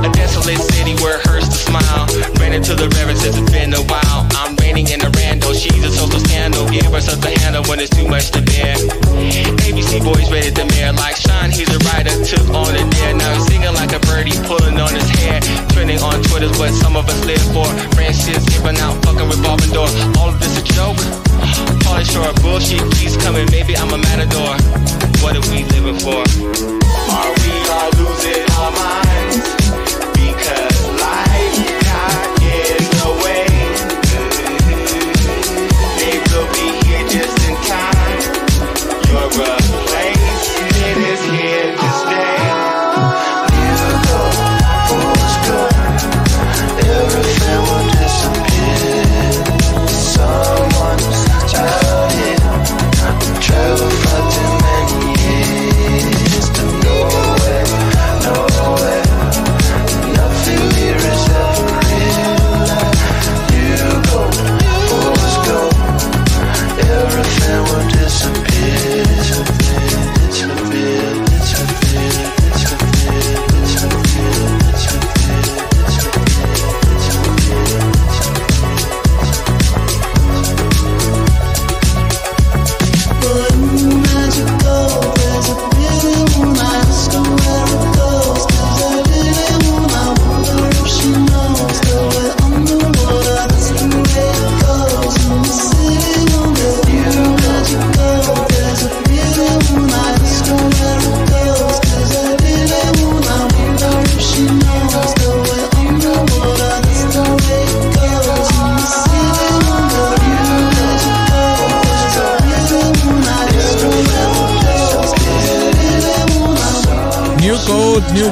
a 0.00 0.08
desolate 0.08 0.64
city 0.72 0.96
where 1.04 1.20
it 1.20 1.26
hurts 1.28 1.52
to 1.52 1.60
smile. 1.68 2.08
Ran 2.40 2.56
into 2.56 2.72
the 2.72 2.88
river 2.96 3.12
since 3.12 3.36
it's 3.36 3.52
been 3.52 3.76
a 3.76 3.84
while. 3.92 4.24
I'm 4.40 4.56
raining 4.56 4.88
in 4.88 5.04
the 5.04 5.12
rando. 5.20 5.52
She's 5.52 5.84
a 5.84 5.92
social 5.92 6.20
scandal. 6.24 6.64
Give 6.72 6.88
her 6.88 7.04
something 7.04 7.28
to 7.28 7.40
handle 7.40 7.43
when 7.68 7.80
it's 7.80 7.94
too 7.94 8.06
much 8.08 8.30
to 8.32 8.40
bear. 8.42 8.76
ABC 9.64 10.02
boys 10.04 10.30
ready 10.30 10.50
to 10.50 10.64
mayor 10.74 10.92
like 10.92 11.16
Sean. 11.16 11.50
He's 11.50 11.68
a 11.68 11.78
writer. 11.88 12.12
Took 12.24 12.48
on 12.54 12.74
a 12.74 12.84
dare. 12.90 13.14
Now 13.14 13.32
he's 13.34 13.46
singing 13.46 13.74
like 13.74 13.92
a 13.92 14.00
birdie, 14.00 14.36
pulling 14.44 14.80
on 14.80 14.92
his 14.94 15.08
hair. 15.20 15.40
Trending 15.72 16.00
on 16.00 16.22
Twitter's 16.22 16.56
what 16.58 16.72
some 16.72 16.96
of 16.96 17.08
us 17.08 17.20
live 17.24 17.42
for. 17.52 17.66
Francis 17.94 18.44
giving 18.48 18.78
out 18.78 18.96
fucking 19.04 19.28
revolving 19.28 19.72
door. 19.72 19.88
All 20.18 20.28
of 20.28 20.40
this 20.40 20.58
a 20.58 20.64
joke. 20.74 20.98
Polish 21.84 22.14
or 22.16 22.32
bullshit 22.42 22.84
keeps 22.96 23.16
coming. 23.16 23.46
Maybe 23.50 23.76
I'm 23.76 23.92
a 23.92 23.98
matador. 23.98 24.56
What 25.22 25.36
are 25.36 25.46
we 25.52 25.64
living 25.74 25.98
for? 26.00 26.20
Are 26.20 27.32
we 27.38 27.52
all 27.70 27.90
losing 27.96 28.44
our 28.58 28.70
minds? 28.72 29.83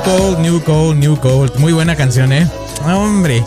Gold, 0.05 0.38
New 0.40 0.61
Gold, 0.66 0.98
New 0.98 1.16
Gold. 1.16 1.57
Muy 1.59 1.72
buena 1.72 1.96
canción, 1.96 2.32
¿eh? 2.32 2.48
Hombre. 2.84 3.44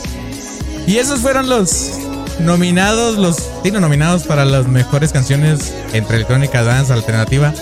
Y 0.87 0.97
esos 0.97 1.19
fueron 1.19 1.49
los 1.49 1.91
nominados, 2.39 3.17
los 3.17 3.37
sí, 3.63 3.71
no, 3.71 3.79
nominados 3.79 4.23
para 4.23 4.45
las 4.45 4.67
mejores 4.67 5.11
canciones 5.11 5.73
entre 5.93 6.17
electrónica, 6.17 6.63
dance, 6.63 6.93
alternativa 6.93 7.53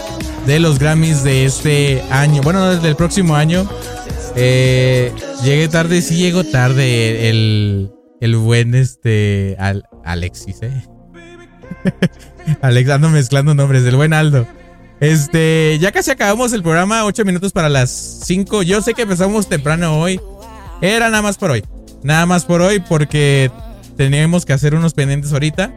de 0.45 0.59
los 0.59 0.77
Grammys 0.79 1.23
de 1.23 1.45
este 1.45 2.03
año. 2.11 2.41
Bueno, 2.41 2.75
del 2.75 2.95
próximo 2.95 3.35
año. 3.35 3.67
Eh, 4.35 5.13
llegué 5.43 5.67
tarde, 5.67 6.01
sí 6.01 6.17
llego 6.17 6.43
tarde 6.43 7.29
el, 7.29 7.91
el 8.19 8.35
buen 8.35 8.73
este 8.75 9.55
Al- 9.59 9.85
Alexis, 10.03 10.57
¿eh? 10.63 10.87
Alex, 12.61 12.89
ando 12.89 13.09
mezclando 13.09 13.53
nombres, 13.53 13.83
el 13.85 13.95
buen 13.95 14.13
Aldo. 14.13 14.47
Este, 15.03 15.77
ya 15.81 15.91
casi 15.91 16.11
acabamos 16.11 16.53
el 16.53 16.63
programa, 16.63 17.03
8 17.03 17.25
minutos 17.25 17.51
para 17.51 17.67
las 17.67 17.89
5. 18.23 18.63
Yo 18.63 18.81
sé 18.81 18.93
que 18.93 19.01
empezamos 19.01 19.49
temprano 19.49 19.99
hoy. 19.99 20.17
Era 20.81 21.09
nada 21.09 21.21
más 21.21 21.37
por 21.37 21.51
hoy. 21.51 21.61
Nada 22.03 22.25
más 22.25 22.45
por 22.45 22.61
hoy 22.61 22.79
porque 22.79 23.51
teníamos 23.97 24.45
que 24.45 24.53
hacer 24.53 24.75
unos 24.75 24.93
pendientes 24.93 25.33
ahorita. 25.33 25.73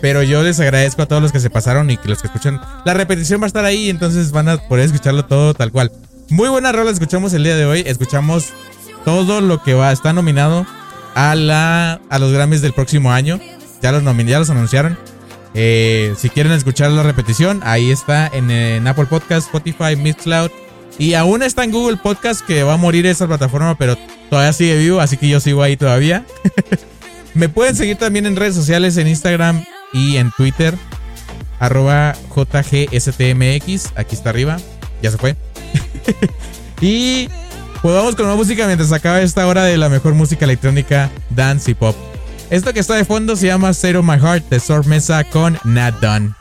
Pero 0.00 0.22
yo 0.22 0.44
les 0.44 0.60
agradezco 0.60 1.02
a 1.02 1.06
todos 1.06 1.20
los 1.20 1.32
que 1.32 1.40
se 1.40 1.50
pasaron 1.50 1.90
y 1.90 1.96
que 1.96 2.08
los 2.08 2.20
que 2.20 2.28
escuchan. 2.28 2.60
La 2.84 2.94
repetición 2.94 3.40
va 3.40 3.46
a 3.46 3.48
estar 3.48 3.64
ahí, 3.64 3.90
entonces 3.90 4.30
van 4.30 4.48
a 4.48 4.58
poder 4.58 4.84
escucharlo 4.86 5.24
todo 5.24 5.52
tal 5.52 5.72
cual. 5.72 5.90
Muy 6.28 6.48
buena 6.48 6.70
rola 6.70 6.92
escuchamos 6.92 7.32
el 7.34 7.42
día 7.42 7.56
de 7.56 7.66
hoy. 7.66 7.82
Escuchamos 7.84 8.50
todo 9.04 9.40
lo 9.40 9.64
que 9.64 9.74
va, 9.74 9.90
está 9.90 10.12
nominado 10.12 10.64
a, 11.16 11.34
la, 11.34 12.00
a 12.08 12.18
los 12.20 12.32
Grammys 12.32 12.62
del 12.62 12.72
próximo 12.72 13.10
año. 13.10 13.40
Ya 13.82 13.90
los, 13.90 14.04
nomin- 14.04 14.28
ya 14.28 14.38
los 14.38 14.48
anunciaron. 14.48 14.96
Eh, 15.54 16.14
si 16.16 16.28
quieren 16.30 16.52
escuchar 16.52 16.90
la 16.90 17.02
repetición, 17.02 17.60
ahí 17.64 17.90
está 17.90 18.28
en, 18.32 18.50
en 18.50 18.86
Apple 18.86 19.06
Podcast, 19.06 19.46
Spotify, 19.46 19.96
Mixcloud. 19.96 20.50
Y 20.98 21.14
aún 21.14 21.42
está 21.42 21.64
en 21.64 21.72
Google 21.72 21.96
Podcast, 21.96 22.42
que 22.46 22.62
va 22.62 22.74
a 22.74 22.76
morir 22.76 23.06
esa 23.06 23.26
plataforma, 23.26 23.76
pero 23.76 23.96
todavía 24.28 24.52
sigue 24.52 24.76
vivo, 24.76 25.00
así 25.00 25.16
que 25.16 25.28
yo 25.28 25.40
sigo 25.40 25.62
ahí 25.62 25.76
todavía. 25.76 26.24
Me 27.34 27.48
pueden 27.48 27.76
seguir 27.76 27.96
también 27.96 28.26
en 28.26 28.36
redes 28.36 28.54
sociales, 28.54 28.96
en 28.96 29.08
Instagram 29.08 29.64
y 29.92 30.16
en 30.16 30.30
Twitter. 30.32 30.74
Arroba 31.58 32.14
JGSTMX. 32.34 33.92
Aquí 33.96 34.14
está 34.14 34.30
arriba. 34.30 34.58
Ya 35.02 35.10
se 35.10 35.18
fue. 35.18 35.36
y 36.80 37.28
pues 37.82 37.94
vamos 37.94 38.16
con 38.16 38.26
la 38.26 38.34
música 38.34 38.66
mientras 38.66 38.92
acaba 38.92 39.22
esta 39.22 39.46
hora 39.46 39.64
de 39.64 39.76
la 39.76 39.88
mejor 39.88 40.14
música 40.14 40.44
electrónica, 40.44 41.10
dance 41.30 41.70
y 41.70 41.74
pop. 41.74 41.96
Esto 42.50 42.72
que 42.72 42.80
está 42.80 42.96
de 42.96 43.04
fondo 43.04 43.36
se 43.36 43.46
llama 43.46 43.72
Zero 43.72 44.02
My 44.02 44.18
Heart 44.18 44.48
de 44.48 44.58
Sor 44.58 44.84
Mesa 44.84 45.22
con 45.22 45.56
Not 45.62 46.00
Done. 46.00 46.34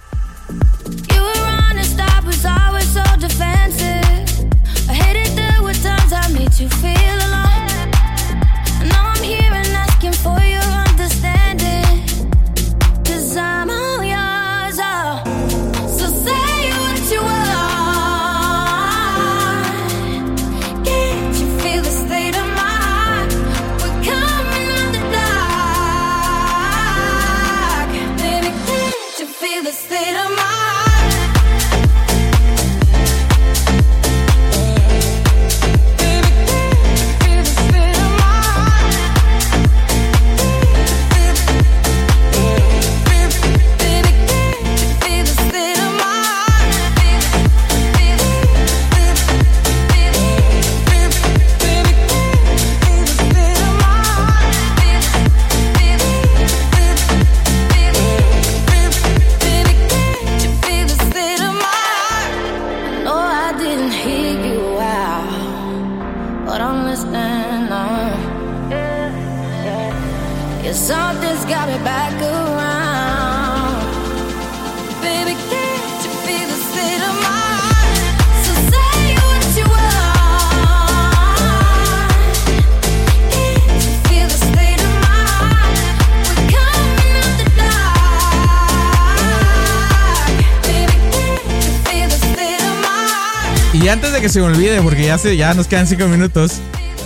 Ya, 95.10 95.18
se, 95.18 95.36
ya 95.36 95.55
nos 95.55 95.66
quedan 95.66 95.88
5 95.88 96.05
minutos, 96.05 96.60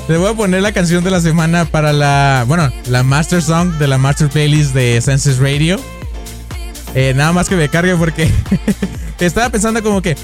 les 0.10 0.20
voy 0.20 0.30
a 0.30 0.34
poner 0.34 0.62
la 0.62 0.74
canción 0.74 1.06
de 1.06 1.10
la 1.10 1.22
semana 1.22 1.64
para 1.64 1.94
la, 1.94 2.44
bueno, 2.46 2.70
la 2.88 3.02
Master 3.02 3.42
Song 3.42 3.78
de 3.78 3.88
la 3.88 3.98
Master 3.98 4.28
Playlist 4.28 4.74
de 4.74 5.00
Senses 5.00 5.38
Radio. 5.38 5.80
Eh, 6.96 7.14
nada 7.16 7.32
más 7.32 7.48
que 7.48 7.56
me 7.56 7.70
cargue 7.70 7.96
porque 7.96 8.30
estaba 9.22 9.50
pensando 9.50 9.82
como 9.82 10.02
que, 10.02 10.18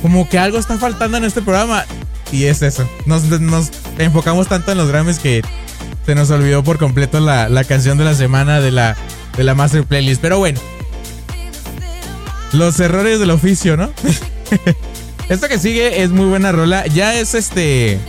como 0.00 0.26
que 0.30 0.38
algo 0.38 0.56
está 0.56 0.78
faltando 0.78 1.18
en 1.18 1.24
este 1.24 1.42
programa. 1.42 1.84
Y 2.32 2.44
es 2.44 2.62
eso. 2.62 2.88
Nos, 3.04 3.24
nos 3.24 3.68
enfocamos 3.98 4.48
tanto 4.48 4.72
en 4.72 4.78
los 4.78 4.88
Grammys 4.88 5.18
que 5.18 5.42
se 6.06 6.14
nos 6.14 6.30
olvidó 6.30 6.64
por 6.64 6.78
completo 6.78 7.20
la, 7.20 7.50
la 7.50 7.64
canción 7.64 7.98
de 7.98 8.04
la 8.04 8.14
semana 8.14 8.62
de 8.62 8.70
la, 8.70 8.96
de 9.36 9.44
la 9.44 9.54
Master 9.54 9.84
Playlist. 9.84 10.22
Pero 10.22 10.38
bueno. 10.38 10.58
Los 12.54 12.80
errores 12.80 13.20
del 13.20 13.30
oficio, 13.30 13.76
¿no? 13.76 13.90
Esto 15.30 15.46
que 15.46 15.60
sigue 15.60 16.02
es 16.02 16.10
muy 16.10 16.26
buena 16.26 16.50
rola. 16.50 16.84
Ya 16.88 17.14
es 17.14 17.34
este. 17.34 18.00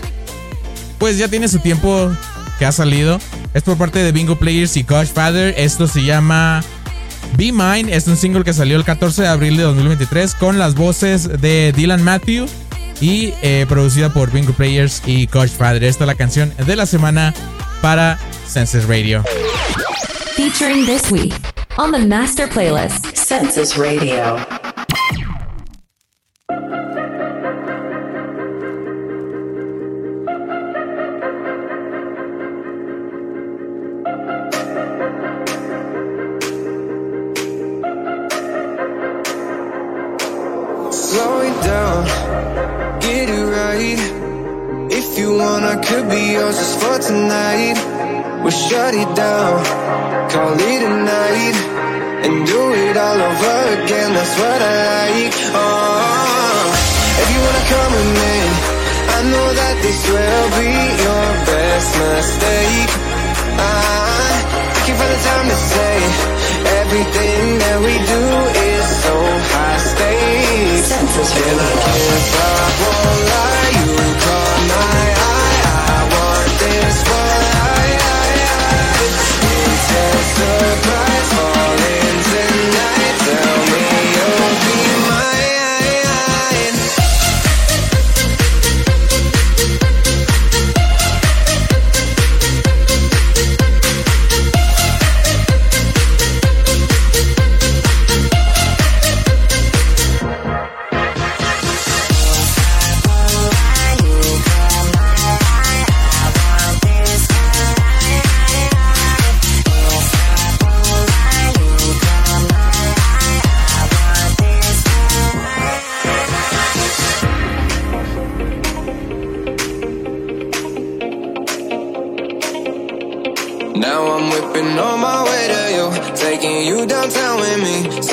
Pues 0.98 1.20
ya 1.20 1.28
tiene 1.28 1.48
su 1.48 1.60
tiempo 1.60 2.12
que 2.58 2.66
ha 2.66 2.72
salido. 2.72 3.20
Es 3.54 3.62
por 3.62 3.78
parte 3.78 4.00
de 4.00 4.12
Bingo 4.12 4.38
Players 4.38 4.76
y 4.76 4.84
Coach 4.84 5.10
Father. 5.10 5.54
Esto 5.56 5.88
se 5.88 6.04
llama 6.04 6.64
Be 7.38 7.52
Mine. 7.52 7.96
Es 7.96 8.08
un 8.08 8.18
single 8.18 8.44
que 8.44 8.54
salió 8.54 8.76
el 8.76 8.84
14 8.84 9.22
de 9.22 9.28
abril 9.28 9.56
de 9.56 9.64
2023 9.64 10.34
con 10.34 10.58
las 10.58 10.74
voces 10.74 11.42
de 11.42 11.72
Dylan 11.76 12.04
Matthew 12.04 12.48
y 13.00 13.36
eh, 13.44 13.68
producida 13.70 14.12
por 14.12 14.32
Bingo 14.32 14.54
Players 14.54 15.04
y 15.06 15.28
Coach 15.28 15.52
Father. 15.52 15.84
Esta 15.84 16.06
es 16.06 16.08
la 16.08 16.16
canción 16.16 16.52
de 16.66 16.76
la 16.76 16.88
semana 16.88 17.36
para 17.84 18.18
Senses 18.48 18.88
Radio. 18.88 19.24
Featuring 20.36 20.88
this 20.88 21.12
week 21.12 21.36
on 21.78 21.92
the 21.92 22.00
Master 22.00 22.50
Playlist. 22.50 23.16
Census 23.16 23.78
Radio. 23.78 24.61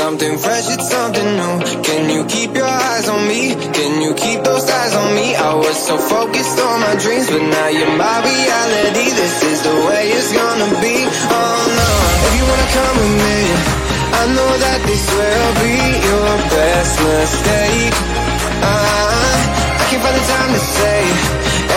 Something 0.08 0.38
fresh, 0.38 0.72
it's 0.72 0.88
something 0.88 1.36
new. 1.36 1.54
Can 1.84 2.08
you 2.08 2.24
keep 2.24 2.56
your 2.56 2.64
eyes 2.64 3.10
on 3.10 3.28
me? 3.28 3.52
Can 3.76 4.00
you 4.00 4.14
keep 4.14 4.40
those 4.40 4.64
eyes 4.64 4.94
on 4.96 5.14
me? 5.14 5.36
I 5.36 5.52
was 5.52 5.76
so 5.76 5.98
focused 5.98 6.58
on 6.58 6.80
my 6.80 6.96
dreams, 6.96 7.28
but 7.28 7.44
now 7.44 7.68
you're 7.68 7.92
my 7.92 8.16
reality. 8.24 9.04
This 9.20 9.36
is 9.44 9.60
the 9.68 9.76
way 9.84 10.08
it's 10.08 10.32
gonna 10.32 10.70
be. 10.80 10.96
Oh 11.04 11.60
no, 11.76 11.90
if 12.24 12.32
you 12.40 12.44
wanna 12.48 12.68
come 12.72 12.96
with 13.04 13.16
me, 13.20 13.38
I 14.16 14.22
know 14.32 14.52
that 14.64 14.80
this 14.88 15.04
will 15.12 15.52
be 15.60 15.76
your 15.76 16.32
best 16.56 16.92
mistake. 17.04 17.92
Uh, 18.64 19.36
I 19.76 19.84
can't 19.92 20.00
find 20.00 20.16
the 20.16 20.24
time 20.24 20.50
to 20.56 20.62
say 20.72 21.00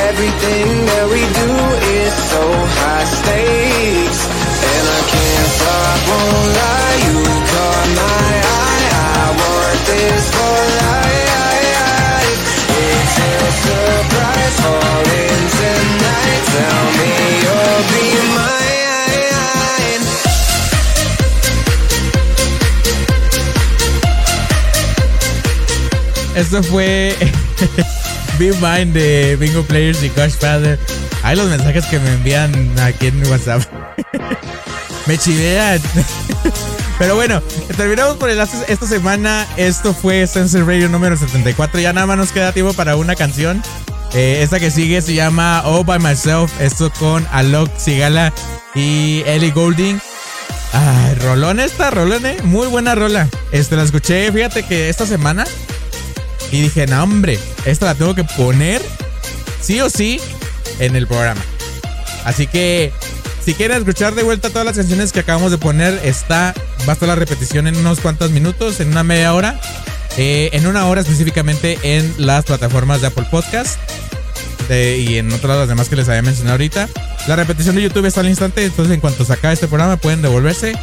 everything 0.07 0.67
that 0.87 1.05
we 1.11 1.19
do 1.19 1.51
is 1.99 2.13
so 2.31 2.43
high 2.79 3.07
stakes. 3.11 4.21
And 4.71 4.85
I 4.87 5.01
can't 5.11 5.49
stop, 5.51 5.99
won't 6.07 6.47
lie. 6.55 6.79
You 7.11 7.17
caught 7.51 7.89
my 7.99 8.20
Esto 26.41 26.63
fue 26.63 27.15
Be 28.39 28.51
Mine 28.53 28.91
de 28.93 29.35
Bingo 29.35 29.63
Players 29.63 30.01
y 30.01 30.09
Gosh 30.09 30.31
Father. 30.31 30.79
Hay 31.23 31.35
los 31.35 31.47
mensajes 31.47 31.85
que 31.85 31.99
me 31.99 32.13
envían 32.13 32.79
aquí 32.79 33.07
en 33.07 33.27
WhatsApp. 33.27 33.61
me 35.05 35.17
chivean. 35.17 35.79
Pero 36.99 37.15
bueno, 37.15 37.43
terminamos 37.75 38.17
por 38.17 38.29
el 38.29 38.39
esta 38.39 38.87
semana. 38.87 39.47
Esto 39.57 39.93
fue 39.93 40.25
Sensor 40.27 40.65
Radio 40.65 40.89
número 40.89 41.15
74. 41.15 41.79
Ya 41.79 41.93
nada 41.93 42.07
más 42.07 42.17
nos 42.17 42.31
queda 42.31 42.51
tiempo 42.51 42.73
para 42.73 42.95
una 42.95 43.15
canción. 43.15 43.61
Eh, 44.13 44.39
esta 44.41 44.59
que 44.59 44.71
sigue 44.71 45.01
se 45.01 45.13
llama 45.13 45.61
All 45.65 45.85
By 45.85 45.99
Myself. 45.99 46.59
Esto 46.59 46.91
con 46.99 47.27
Alok 47.31 47.69
Sigala 47.77 48.33
y 48.75 49.23
Ellie 49.25 49.51
Goulding. 49.51 50.01
Ay, 50.73 51.15
rolón 51.15 51.59
esta, 51.59 51.91
rolón, 51.91 52.25
eh. 52.25 52.37
Muy 52.43 52.67
buena 52.67 52.95
rola. 52.95 53.27
Este 53.51 53.75
la 53.75 53.83
escuché, 53.83 54.31
fíjate 54.31 54.63
que 54.63 54.89
esta 54.89 55.05
semana. 55.05 55.45
Y 56.51 56.61
dije, 56.61 56.87
no, 56.87 57.03
hombre, 57.03 57.39
esta 57.65 57.85
la 57.85 57.95
tengo 57.95 58.15
que 58.15 58.23
poner 58.23 58.81
sí 59.61 59.79
o 59.81 59.89
sí 59.89 60.19
en 60.79 60.95
el 60.95 61.07
programa. 61.07 61.41
Así 62.25 62.47
que, 62.47 62.91
si 63.43 63.53
quieren 63.53 63.77
escuchar 63.77 64.15
de 64.15 64.23
vuelta 64.23 64.49
todas 64.49 64.65
las 64.65 64.75
canciones 64.75 65.11
que 65.11 65.21
acabamos 65.21 65.51
de 65.51 65.57
poner, 65.57 65.99
está, 66.03 66.53
va 66.87 66.91
a 66.91 66.93
estar 66.93 67.07
la 67.07 67.15
repetición 67.15 67.67
en 67.67 67.77
unos 67.77 67.99
cuantos 67.99 68.31
minutos, 68.31 68.79
en 68.79 68.89
una 68.89 69.03
media 69.03 69.33
hora. 69.33 69.59
eh, 70.17 70.49
en 70.53 70.67
una 70.67 70.87
hora 70.87 71.01
específicamente 71.01 71.79
en 71.83 72.13
las 72.17 72.43
plataformas 72.43 73.01
de 73.01 73.07
Apple 73.07 73.27
Podcast 73.31 73.79
y 74.69 75.17
en 75.17 75.31
otras 75.33 75.57
las 75.57 75.67
demás 75.67 75.89
que 75.89 75.97
les 75.97 76.07
había 76.07 76.21
mencionado 76.21 76.53
ahorita. 76.53 76.87
La 77.27 77.35
repetición 77.35 77.75
de 77.75 77.81
YouTube 77.81 78.05
está 78.05 78.21
al 78.21 78.29
instante, 78.29 78.63
entonces 78.63 78.93
en 78.93 79.01
cuanto 79.01 79.25
se 79.25 79.33
este 79.33 79.67
programa 79.67 79.97
pueden 79.97 80.21
devolverse. 80.21 80.73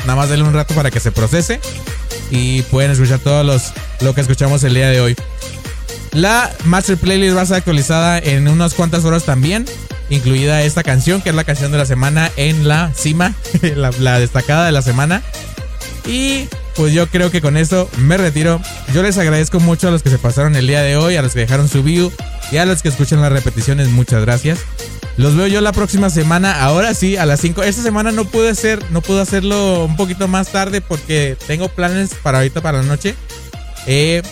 Nada 0.00 0.16
más 0.16 0.28
denle 0.28 0.44
un 0.44 0.54
rato 0.54 0.74
para 0.74 0.90
que 0.90 1.00
se 1.00 1.12
procese 1.12 1.60
y 2.30 2.62
pueden 2.62 2.90
escuchar 2.90 3.20
todos 3.20 3.44
los 3.46 3.72
lo 4.00 4.14
que 4.14 4.20
escuchamos 4.20 4.62
el 4.64 4.74
día 4.74 4.90
de 4.90 5.00
hoy. 5.00 5.16
La 6.12 6.50
Master 6.64 6.96
Playlist 6.96 7.36
va 7.36 7.42
a 7.42 7.46
ser 7.46 7.56
actualizada 7.56 8.18
en 8.18 8.48
unas 8.48 8.74
cuantas 8.74 9.04
horas 9.04 9.24
también, 9.24 9.64
incluida 10.10 10.62
esta 10.62 10.82
canción 10.82 11.22
que 11.22 11.30
es 11.30 11.34
la 11.34 11.44
canción 11.44 11.72
de 11.72 11.78
la 11.78 11.86
semana 11.86 12.30
en 12.36 12.68
la 12.68 12.92
cima, 12.94 13.34
la 13.62 14.20
destacada 14.20 14.66
de 14.66 14.72
la 14.72 14.82
semana. 14.82 15.22
Y 16.08 16.48
pues 16.74 16.94
yo 16.94 17.06
creo 17.08 17.30
que 17.30 17.42
con 17.42 17.58
esto 17.58 17.88
me 17.98 18.16
retiro. 18.16 18.60
Yo 18.94 19.02
les 19.02 19.18
agradezco 19.18 19.60
mucho 19.60 19.88
a 19.88 19.90
los 19.90 20.02
que 20.02 20.08
se 20.08 20.18
pasaron 20.18 20.56
el 20.56 20.66
día 20.66 20.80
de 20.80 20.96
hoy, 20.96 21.16
a 21.16 21.22
los 21.22 21.34
que 21.34 21.40
dejaron 21.40 21.68
su 21.68 21.82
view 21.82 22.10
y 22.50 22.56
a 22.56 22.64
los 22.64 22.82
que 22.82 22.88
escuchan 22.88 23.20
las 23.20 23.30
repeticiones. 23.30 23.88
Muchas 23.88 24.22
gracias. 24.22 24.60
Los 25.18 25.36
veo 25.36 25.46
yo 25.48 25.60
la 25.60 25.72
próxima 25.72 26.08
semana. 26.08 26.62
Ahora 26.62 26.94
sí, 26.94 27.18
a 27.18 27.26
las 27.26 27.40
5. 27.40 27.62
Esta 27.62 27.82
semana 27.82 28.10
no 28.10 28.24
pude 28.24 28.48
hacer, 28.48 28.82
no 28.90 29.02
pude 29.02 29.20
hacerlo 29.20 29.84
un 29.84 29.96
poquito 29.96 30.28
más 30.28 30.48
tarde 30.48 30.80
porque 30.80 31.36
tengo 31.46 31.68
planes 31.68 32.14
para 32.22 32.38
ahorita 32.38 32.62
para 32.62 32.78
la 32.78 32.84
noche. 32.84 33.14
Eh, 33.86 34.22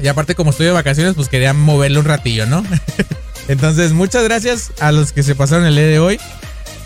y 0.00 0.06
aparte, 0.06 0.36
como 0.36 0.50
estoy 0.50 0.66
de 0.66 0.72
vacaciones, 0.72 1.14
pues 1.14 1.28
quería 1.28 1.54
moverlo 1.54 2.00
un 2.00 2.06
ratillo, 2.06 2.46
¿no? 2.46 2.64
Entonces, 3.48 3.92
muchas 3.92 4.22
gracias 4.22 4.70
a 4.78 4.92
los 4.92 5.12
que 5.12 5.24
se 5.24 5.34
pasaron 5.34 5.66
el 5.66 5.74
día 5.74 5.86
de 5.86 5.98
hoy. 5.98 6.20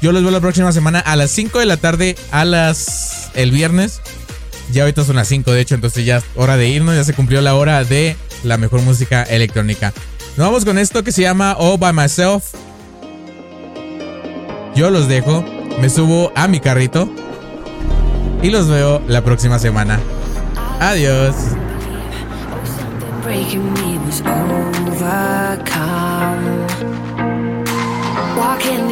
Yo 0.01 0.13
los 0.13 0.23
veo 0.23 0.31
la 0.31 0.41
próxima 0.41 0.73
semana 0.73 1.01
a 1.01 1.17
las 1.17 1.31
5 1.31 1.59
de 1.59 1.67
la 1.67 1.77
tarde, 1.77 2.17
a 2.31 2.45
las. 2.45 3.31
el 3.35 3.51
viernes. 3.51 4.01
Ya 4.73 4.83
ahorita 4.83 5.05
son 5.05 5.17
las 5.17 5.29
5, 5.29 5.51
de 5.51 5.61
hecho, 5.61 5.75
entonces 5.75 6.05
ya 6.05 6.19
es 6.19 6.25
hora 6.37 6.57
de 6.57 6.69
irnos. 6.69 6.95
Ya 6.95 7.05
se 7.05 7.15
cumplió 7.15 7.41
la 7.41 7.55
hora 7.55 7.85
de 7.85 8.17
la 8.45 8.59
mejor 8.59 8.83
música 8.83 9.23
electrónica. 9.23 9.93
Nos 10.37 10.47
vamos 10.47 10.65
con 10.65 10.79
esto 10.79 11.03
que 11.03 11.13
se 11.13 11.23
llama 11.23 11.57
All 11.59 11.79
by 11.79 11.93
Myself. 11.93 12.45
Yo 14.77 14.91
los 14.91 15.09
dejo, 15.09 15.45
me 15.81 15.89
subo 15.89 16.33
a 16.37 16.47
mi 16.47 16.61
carrito 16.61 17.11
y 18.43 18.51
los 18.51 18.69
veo 18.69 19.03
la 19.09 19.25
próxima 19.25 19.59
semana. 19.59 19.99
Adiós. 20.81 21.35
breaking 23.29 23.75
me 23.75 23.99
was. 23.99 24.23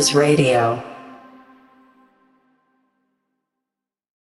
Census 0.00 0.14
Radio. 0.14 0.89